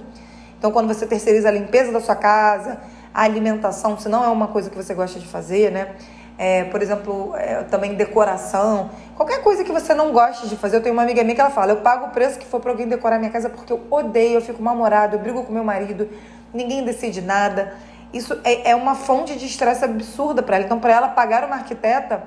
Então, 0.57 0.71
quando 0.71 0.87
você 0.87 1.05
terceiriza 1.05 1.47
a 1.47 1.51
limpeza 1.51 1.91
da 1.91 2.01
sua 2.01 2.15
casa, 2.15 2.79
a 3.13 3.23
alimentação, 3.23 3.97
se 3.97 4.09
não 4.09 4.23
é 4.23 4.27
uma 4.27 4.47
coisa 4.47 4.69
que 4.69 4.75
você 4.75 4.93
gosta 4.93 5.19
de 5.19 5.27
fazer, 5.27 5.71
né? 5.71 5.95
É, 6.41 6.63
por 6.63 6.81
exemplo, 6.81 7.35
é, 7.35 7.63
também 7.63 7.95
decoração, 7.95 8.91
qualquer 9.13 9.43
coisa 9.43 9.61
que 9.61 9.73
você 9.73 9.93
não 9.93 10.13
goste 10.13 10.47
de 10.47 10.55
fazer. 10.55 10.77
Eu 10.77 10.81
tenho 10.81 10.93
uma 10.93 11.03
amiga 11.03 11.21
minha 11.21 11.35
que 11.35 11.41
ela 11.41 11.49
fala: 11.49 11.73
eu 11.73 11.81
pago 11.81 12.05
o 12.05 12.09
preço 12.11 12.39
que 12.39 12.45
for 12.45 12.61
para 12.61 12.71
alguém 12.71 12.87
decorar 12.87 13.19
minha 13.19 13.29
casa 13.29 13.49
porque 13.49 13.73
eu 13.73 13.81
odeio, 13.91 14.35
eu 14.35 14.41
fico 14.41 14.63
mal-humorado, 14.63 15.17
eu 15.17 15.19
brigo 15.19 15.43
com 15.43 15.51
meu 15.51 15.65
marido, 15.65 16.09
ninguém 16.53 16.85
decide 16.85 17.21
nada 17.21 17.73
isso 18.13 18.39
é, 18.43 18.71
é 18.71 18.75
uma 18.75 18.95
fonte 18.95 19.35
de 19.35 19.45
estresse 19.45 19.85
absurda 19.85 20.41
para 20.41 20.55
ela. 20.55 20.65
Então, 20.65 20.79
para 20.79 20.93
ela 20.93 21.07
pagar 21.09 21.43
uma 21.43 21.55
arquiteta 21.55 22.23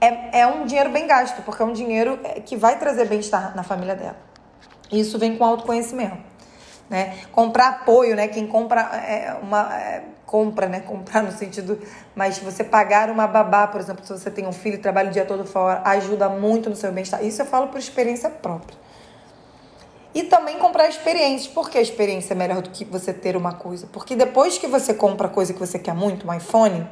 é, 0.00 0.40
é 0.40 0.46
um 0.46 0.64
dinheiro 0.64 0.90
bem 0.90 1.06
gasto, 1.06 1.42
porque 1.42 1.62
é 1.62 1.64
um 1.64 1.72
dinheiro 1.72 2.18
é, 2.24 2.40
que 2.40 2.56
vai 2.56 2.78
trazer 2.78 3.06
bem-estar 3.06 3.54
na 3.54 3.62
família 3.62 3.94
dela. 3.94 4.16
Isso 4.90 5.18
vem 5.18 5.36
com 5.36 5.44
autoconhecimento. 5.44 6.30
Né? 6.88 7.18
Comprar 7.30 7.68
apoio, 7.68 8.16
né? 8.16 8.26
Quem 8.26 8.46
compra 8.46 8.80
é, 8.80 9.36
uma. 9.40 9.72
É, 9.76 10.02
compra, 10.30 10.68
né? 10.68 10.78
Comprar 10.86 11.24
no 11.24 11.32
sentido. 11.32 11.80
Mas 12.14 12.38
você 12.38 12.62
pagar 12.62 13.10
uma 13.10 13.26
babá, 13.26 13.66
por 13.66 13.80
exemplo, 13.80 14.06
se 14.06 14.12
você 14.12 14.30
tem 14.30 14.46
um 14.46 14.52
filho 14.52 14.76
e 14.76 14.78
trabalha 14.78 15.10
o 15.10 15.12
dia 15.12 15.24
todo 15.24 15.44
fora, 15.44 15.82
ajuda 15.84 16.28
muito 16.28 16.70
no 16.70 16.76
seu 16.76 16.92
bem-estar. 16.92 17.24
Isso 17.24 17.42
eu 17.42 17.46
falo 17.46 17.66
por 17.66 17.78
experiência 17.78 18.30
própria. 18.30 18.78
E 20.14 20.22
também 20.24 20.58
comprar 20.58 20.88
experiências. 20.88 21.52
Por 21.52 21.68
que 21.68 21.78
a 21.78 21.80
experiência 21.80 22.34
é 22.34 22.36
melhor 22.36 22.62
do 22.62 22.70
que 22.70 22.84
você 22.84 23.12
ter 23.12 23.36
uma 23.36 23.54
coisa? 23.54 23.88
Porque 23.92 24.14
depois 24.14 24.56
que 24.56 24.68
você 24.68 24.94
compra 24.94 25.26
a 25.26 25.30
coisa 25.30 25.52
que 25.52 25.58
você 25.58 25.78
quer 25.78 25.94
muito, 25.94 26.28
um 26.28 26.34
iPhone, 26.34 26.88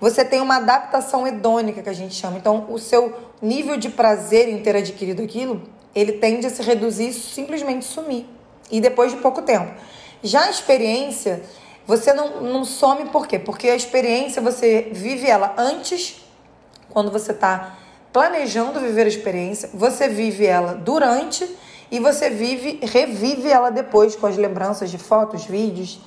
você 0.00 0.24
tem 0.24 0.40
uma 0.40 0.56
adaptação 0.56 1.26
hedônica 1.26 1.82
que 1.82 1.88
a 1.88 1.92
gente 1.92 2.14
chama. 2.14 2.38
Então, 2.38 2.66
o 2.70 2.78
seu 2.78 3.16
nível 3.42 3.76
de 3.76 3.88
prazer 3.88 4.48
em 4.48 4.62
ter 4.62 4.74
adquirido 4.76 5.22
aquilo, 5.22 5.62
ele 5.94 6.12
tende 6.12 6.46
a 6.46 6.50
se 6.50 6.62
reduzir 6.62 7.12
simplesmente 7.12 7.84
sumir. 7.84 8.26
E 8.70 8.80
depois 8.80 9.12
de 9.12 9.18
pouco 9.18 9.42
tempo. 9.42 9.72
Já 10.22 10.44
a 10.44 10.50
experiência, 10.50 11.42
você 11.90 12.12
não, 12.12 12.40
não 12.40 12.64
some 12.64 13.06
por 13.06 13.26
quê? 13.26 13.36
Porque 13.36 13.68
a 13.68 13.74
experiência 13.74 14.40
você 14.40 14.90
vive 14.92 15.26
ela 15.26 15.54
antes, 15.58 16.24
quando 16.88 17.10
você 17.10 17.32
está 17.32 17.78
planejando 18.12 18.78
viver 18.78 19.06
a 19.06 19.08
experiência, 19.08 19.68
você 19.74 20.08
vive 20.08 20.46
ela 20.46 20.74
durante 20.74 21.44
e 21.90 21.98
você 21.98 22.30
vive, 22.30 22.78
revive 22.80 23.50
ela 23.50 23.70
depois 23.70 24.14
com 24.14 24.28
as 24.28 24.36
lembranças 24.36 24.88
de 24.88 24.98
fotos, 24.98 25.44
vídeos. 25.44 26.00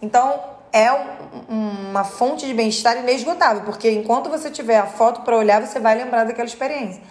Então, 0.00 0.40
é 0.72 0.92
um, 0.92 1.90
uma 1.90 2.04
fonte 2.04 2.46
de 2.46 2.54
bem-estar 2.54 2.96
inesgotável, 2.96 3.64
porque 3.64 3.90
enquanto 3.90 4.30
você 4.30 4.52
tiver 4.52 4.78
a 4.78 4.86
foto 4.86 5.22
para 5.22 5.36
olhar, 5.36 5.60
você 5.66 5.80
vai 5.80 5.96
lembrar 5.96 6.24
daquela 6.26 6.46
experiência. 6.46 7.02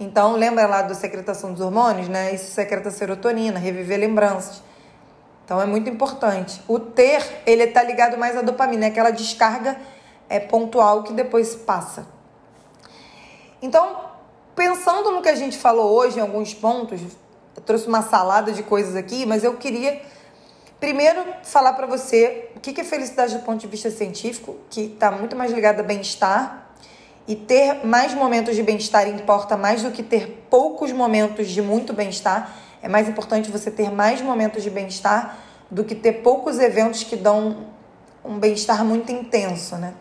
Então, 0.00 0.32
lembra 0.32 0.66
lá 0.66 0.82
da 0.82 0.94
secretação 0.94 1.52
dos 1.52 1.60
hormônios, 1.60 2.08
né? 2.08 2.34
Isso 2.34 2.50
secreta 2.50 2.90
serotonina, 2.90 3.60
reviver 3.60 4.00
lembranças. 4.00 4.71
Então, 5.52 5.60
é 5.60 5.66
muito 5.66 5.90
importante. 5.90 6.62
O 6.66 6.78
ter, 6.78 7.42
ele 7.44 7.64
está 7.64 7.82
ligado 7.82 8.16
mais 8.16 8.34
à 8.34 8.40
dopamina, 8.40 8.86
é 8.86 8.88
aquela 8.88 9.10
descarga 9.10 9.76
é 10.26 10.40
pontual 10.40 11.02
que 11.02 11.12
depois 11.12 11.54
passa. 11.54 12.06
Então, 13.60 13.96
pensando 14.56 15.10
no 15.10 15.20
que 15.20 15.28
a 15.28 15.34
gente 15.34 15.58
falou 15.58 15.92
hoje, 15.92 16.16
em 16.16 16.22
alguns 16.22 16.54
pontos, 16.54 17.02
eu 17.54 17.62
trouxe 17.66 17.86
uma 17.86 18.00
salada 18.00 18.50
de 18.50 18.62
coisas 18.62 18.96
aqui, 18.96 19.26
mas 19.26 19.44
eu 19.44 19.52
queria 19.58 20.00
primeiro 20.80 21.22
falar 21.42 21.74
para 21.74 21.86
você 21.86 22.48
o 22.56 22.60
que 22.60 22.80
é 22.80 22.82
felicidade 22.82 23.36
do 23.36 23.44
ponto 23.44 23.60
de 23.60 23.66
vista 23.66 23.90
científico, 23.90 24.56
que 24.70 24.84
está 24.84 25.10
muito 25.10 25.36
mais 25.36 25.52
ligado 25.52 25.80
a 25.80 25.82
bem-estar. 25.82 26.72
E 27.28 27.36
ter 27.36 27.84
mais 27.84 28.14
momentos 28.14 28.56
de 28.56 28.62
bem-estar 28.62 29.06
importa 29.06 29.54
mais 29.54 29.82
do 29.82 29.90
que 29.90 30.02
ter 30.02 30.46
poucos 30.48 30.92
momentos 30.92 31.50
de 31.50 31.60
muito 31.60 31.92
bem-estar. 31.92 32.61
É 32.82 32.88
mais 32.88 33.08
importante 33.08 33.48
você 33.48 33.70
ter 33.70 33.92
mais 33.92 34.20
momentos 34.20 34.60
de 34.60 34.68
bem-estar 34.68 35.38
do 35.70 35.84
que 35.84 35.94
ter 35.94 36.14
poucos 36.14 36.58
eventos 36.58 37.04
que 37.04 37.14
dão 37.14 37.68
um 38.24 38.38
bem-estar 38.38 38.84
muito 38.84 39.12
intenso, 39.12 39.76
né? 39.76 39.94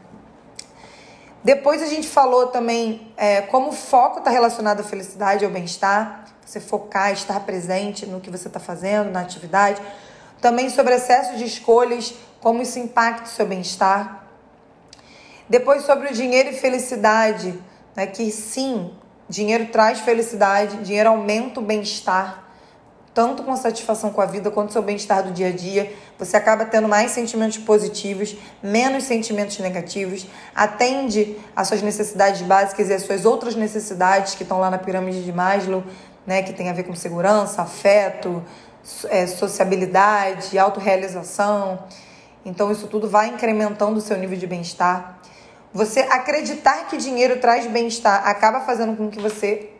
Depois 1.43 1.81
a 1.81 1.85
gente 1.85 2.07
falou 2.07 2.47
também 2.47 3.13
é, 3.15 3.41
como 3.41 3.69
o 3.69 3.71
foco 3.71 4.19
está 4.19 4.31
relacionado 4.31 4.79
à 4.79 4.83
felicidade, 4.83 5.45
ao 5.45 5.51
bem-estar, 5.51 6.25
você 6.43 6.59
focar, 6.59 7.11
estar 7.11 7.39
presente 7.41 8.05
no 8.05 8.19
que 8.19 8.31
você 8.31 8.47
está 8.47 8.59
fazendo, 8.59 9.11
na 9.11 9.21
atividade. 9.21 9.81
Também 10.39 10.69
sobre 10.69 10.95
excesso 10.95 11.37
de 11.37 11.45
escolhas, 11.45 12.15
como 12.39 12.63
isso 12.63 12.79
impacta 12.79 13.25
o 13.25 13.27
seu 13.27 13.45
bem-estar. 13.45 14.27
Depois 15.47 15.83
sobre 15.83 16.09
o 16.09 16.13
dinheiro 16.13 16.49
e 16.49 16.53
felicidade, 16.53 17.59
né, 17.95 18.07
que 18.07 18.31
sim, 18.31 18.93
dinheiro 19.29 19.67
traz 19.67 19.99
felicidade, 19.99 20.77
dinheiro 20.77 21.09
aumenta 21.09 21.59
o 21.59 21.63
bem-estar 21.63 22.50
tanto 23.13 23.43
com 23.43 23.55
satisfação 23.55 24.11
com 24.11 24.21
a 24.21 24.25
vida 24.25 24.49
quanto 24.49 24.71
seu 24.71 24.81
bem-estar 24.81 25.23
do 25.23 25.31
dia 25.31 25.47
a 25.47 25.51
dia. 25.51 25.93
Você 26.17 26.37
acaba 26.37 26.65
tendo 26.65 26.87
mais 26.87 27.11
sentimentos 27.11 27.57
positivos, 27.57 28.35
menos 28.63 29.03
sentimentos 29.03 29.59
negativos, 29.59 30.25
atende 30.55 31.37
às 31.55 31.67
suas 31.67 31.81
necessidades 31.81 32.41
básicas 32.41 32.89
e 32.89 32.93
às 32.93 33.03
suas 33.03 33.25
outras 33.25 33.55
necessidades 33.55 34.35
que 34.35 34.43
estão 34.43 34.59
lá 34.59 34.69
na 34.69 34.77
pirâmide 34.77 35.23
de 35.23 35.33
Maslow, 35.33 35.83
né, 36.25 36.41
que 36.41 36.53
tem 36.53 36.69
a 36.69 36.73
ver 36.73 36.83
com 36.83 36.95
segurança, 36.95 37.61
afeto, 37.61 38.43
é, 39.09 39.27
sociabilidade, 39.27 40.57
autorrealização. 40.57 41.79
Então, 42.45 42.71
isso 42.71 42.87
tudo 42.87 43.09
vai 43.09 43.27
incrementando 43.27 43.97
o 43.97 44.01
seu 44.01 44.17
nível 44.17 44.37
de 44.37 44.47
bem-estar. 44.47 45.19
Você 45.73 46.01
acreditar 46.01 46.87
que 46.87 46.97
dinheiro 46.97 47.39
traz 47.39 47.65
bem-estar 47.67 48.27
acaba 48.27 48.61
fazendo 48.61 48.95
com 48.97 49.09
que 49.09 49.19
você 49.19 49.70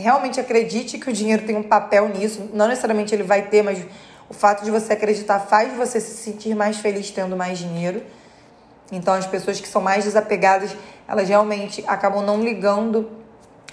realmente 0.00 0.40
acredite 0.40 0.98
que 0.98 1.10
o 1.10 1.12
dinheiro 1.12 1.44
tem 1.44 1.56
um 1.56 1.62
papel 1.62 2.08
nisso. 2.08 2.48
Não 2.52 2.68
necessariamente 2.68 3.14
ele 3.14 3.22
vai 3.22 3.42
ter, 3.42 3.62
mas 3.62 3.84
o 4.28 4.34
fato 4.34 4.64
de 4.64 4.70
você 4.70 4.92
acreditar 4.92 5.40
faz 5.40 5.74
você 5.76 6.00
se 6.00 6.14
sentir 6.14 6.54
mais 6.54 6.78
feliz 6.78 7.10
tendo 7.10 7.36
mais 7.36 7.58
dinheiro. 7.58 8.02
Então, 8.90 9.14
as 9.14 9.26
pessoas 9.26 9.60
que 9.60 9.68
são 9.68 9.82
mais 9.82 10.04
desapegadas, 10.04 10.74
elas 11.06 11.28
realmente 11.28 11.84
acabam 11.86 12.24
não 12.24 12.42
ligando, 12.42 13.10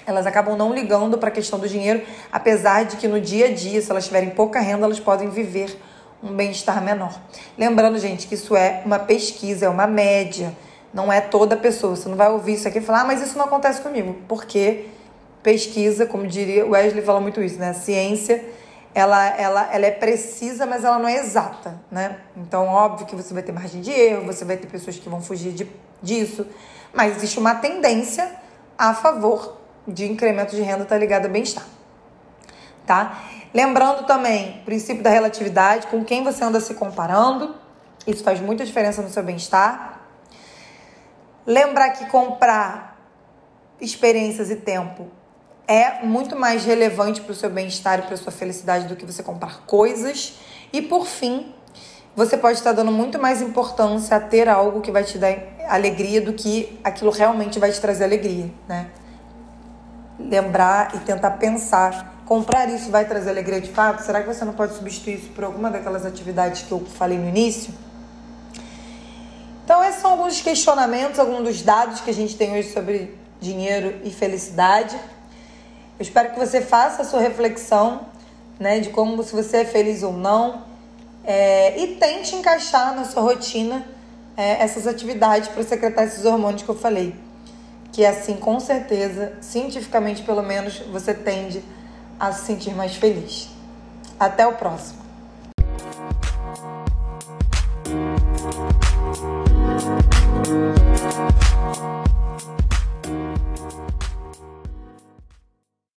elas 0.05 0.25
acabam 0.25 0.57
não 0.57 0.73
ligando 0.73 1.17
para 1.17 1.29
a 1.29 1.31
questão 1.31 1.57
do 1.57 1.69
dinheiro, 1.69 2.01
apesar 2.31 2.85
de 2.85 2.97
que 2.97 3.07
no 3.07 3.21
dia 3.21 3.47
a 3.47 3.53
dia, 3.53 3.81
se 3.81 3.89
elas 3.89 4.05
tiverem 4.05 4.31
pouca 4.31 4.59
renda, 4.59 4.85
elas 4.85 4.99
podem 4.99 5.29
viver 5.29 5.79
um 6.21 6.33
bem-estar 6.33 6.83
menor. 6.83 7.17
Lembrando, 7.57 7.97
gente, 7.97 8.27
que 8.27 8.35
isso 8.35 8.55
é 8.55 8.81
uma 8.85 8.99
pesquisa, 8.99 9.67
é 9.67 9.69
uma 9.69 9.87
média, 9.87 10.55
não 10.93 11.11
é 11.11 11.21
toda 11.21 11.55
pessoa. 11.55 11.95
Você 11.95 12.09
não 12.09 12.17
vai 12.17 12.29
ouvir 12.29 12.53
isso 12.53 12.67
aqui 12.67 12.79
e 12.79 12.81
falar, 12.81 13.01
ah, 13.01 13.05
mas 13.05 13.21
isso 13.21 13.37
não 13.37 13.45
acontece 13.45 13.81
comigo, 13.81 14.17
porque 14.27 14.85
pesquisa, 15.45 16.07
como 16.07 16.25
diria, 16.25 16.65
o 16.65 16.71
Wesley 16.71 17.05
fala 17.05 17.21
muito 17.21 17.39
isso, 17.39 17.59
né? 17.59 17.69
A 17.69 17.73
ciência, 17.75 18.43
ela, 18.95 19.27
ela, 19.27 19.71
ela 19.71 19.85
é 19.85 19.91
precisa, 19.91 20.65
mas 20.65 20.83
ela 20.83 20.97
não 20.97 21.07
é 21.07 21.17
exata, 21.17 21.79
né? 21.91 22.17
Então, 22.35 22.65
óbvio 22.65 23.05
que 23.05 23.15
você 23.15 23.31
vai 23.31 23.43
ter 23.43 23.51
margem 23.51 23.79
de 23.79 23.91
erro, 23.91 24.25
você 24.25 24.43
vai 24.43 24.57
ter 24.57 24.65
pessoas 24.65 24.97
que 24.97 25.07
vão 25.07 25.21
fugir 25.21 25.53
de, 25.53 25.71
disso, 26.01 26.47
mas 26.91 27.17
existe 27.17 27.37
uma 27.37 27.53
tendência 27.53 28.27
a 28.75 28.95
favor 28.95 29.57
de 29.87 30.11
incremento 30.11 30.55
de 30.55 30.63
renda 30.63 30.83
tá 30.83 30.97
ligado 30.97 31.27
a 31.27 31.29
bem-estar, 31.29 31.67
tá? 32.87 33.21
Lembrando 33.53 34.07
também, 34.07 34.63
princípio 34.65 35.03
da 35.03 35.11
relatividade, 35.11 35.85
com 35.87 36.03
quem 36.03 36.23
você 36.23 36.43
anda 36.43 36.59
se 36.59 36.73
comparando, 36.73 37.53
isso 38.07 38.23
faz 38.23 38.39
muita 38.39 38.65
diferença 38.65 38.99
no 39.03 39.09
seu 39.11 39.21
bem-estar. 39.21 40.01
Lembrar 41.45 41.91
que 41.91 42.07
comprar 42.07 42.99
experiências 43.79 44.49
e 44.49 44.55
tempo 44.55 45.07
é 45.67 46.03
muito 46.03 46.35
mais 46.35 46.63
relevante 46.65 47.21
para 47.21 47.31
o 47.31 47.35
seu 47.35 47.49
bem-estar 47.49 47.99
e 47.99 48.01
para 48.03 48.17
sua 48.17 48.31
felicidade 48.31 48.87
do 48.87 48.95
que 48.95 49.05
você 49.05 49.23
comprar 49.23 49.61
coisas. 49.65 50.35
E 50.71 50.81
por 50.81 51.05
fim, 51.05 51.53
você 52.15 52.37
pode 52.37 52.57
estar 52.57 52.71
dando 52.71 52.91
muito 52.91 53.19
mais 53.19 53.41
importância 53.41 54.15
a 54.15 54.19
ter 54.19 54.47
algo 54.47 54.81
que 54.81 54.91
vai 54.91 55.03
te 55.03 55.17
dar 55.17 55.35
alegria 55.67 56.21
do 56.21 56.33
que 56.33 56.79
aquilo 56.83 57.11
realmente 57.11 57.59
vai 57.59 57.71
te 57.71 57.81
trazer 57.81 58.03
alegria, 58.03 58.49
né? 58.67 58.87
Lembrar 60.17 60.95
e 60.95 60.99
tentar 60.99 61.31
pensar, 61.31 62.21
comprar 62.25 62.69
isso 62.69 62.89
vai 62.89 63.05
trazer 63.05 63.31
alegria 63.31 63.59
de 63.59 63.69
fato? 63.69 64.01
Será 64.01 64.21
que 64.21 64.27
você 64.27 64.45
não 64.45 64.53
pode 64.53 64.75
substituir 64.75 65.15
isso 65.15 65.29
por 65.29 65.43
alguma 65.43 65.69
daquelas 65.69 66.05
atividades 66.05 66.61
que 66.61 66.71
eu 66.71 66.79
falei 66.85 67.17
no 67.17 67.27
início? 67.27 67.73
Então, 69.65 69.83
esses 69.83 69.99
são 69.99 70.11
alguns 70.11 70.39
questionamentos, 70.41 71.19
alguns 71.19 71.43
dos 71.43 71.61
dados 71.63 71.99
que 71.99 72.11
a 72.11 72.13
gente 72.13 72.37
tem 72.37 72.57
hoje 72.57 72.71
sobre 72.71 73.17
dinheiro 73.41 73.99
e 74.03 74.11
felicidade. 74.11 74.95
Eu 75.97 76.03
espero 76.03 76.33
que 76.33 76.39
você 76.39 76.59
faça 76.61 77.03
a 77.03 77.05
sua 77.05 77.21
reflexão, 77.21 78.01
né, 78.59 78.79
de 78.79 78.89
como 78.89 79.23
se 79.23 79.33
você 79.33 79.57
é 79.57 79.65
feliz 79.65 80.03
ou 80.03 80.11
não, 80.11 80.63
é, 81.23 81.79
e 81.81 81.95
tente 81.95 82.35
encaixar 82.35 82.93
na 82.93 83.05
sua 83.05 83.21
rotina 83.23 83.85
é, 84.35 84.61
essas 84.61 84.85
atividades 84.87 85.47
para 85.47 85.63
secretar 85.63 86.05
esses 86.05 86.25
hormônios 86.25 86.63
que 86.63 86.69
eu 86.69 86.75
falei. 86.75 87.15
Que 87.93 88.05
assim, 88.05 88.35
com 88.35 88.59
certeza, 88.59 89.37
cientificamente 89.39 90.21
pelo 90.23 90.43
menos, 90.43 90.79
você 90.91 91.13
tende 91.13 91.63
a 92.19 92.33
se 92.33 92.45
sentir 92.45 92.75
mais 92.75 92.95
feliz. 92.95 93.47
Até 94.19 94.45
o 94.45 94.53
próximo. 94.53 95.04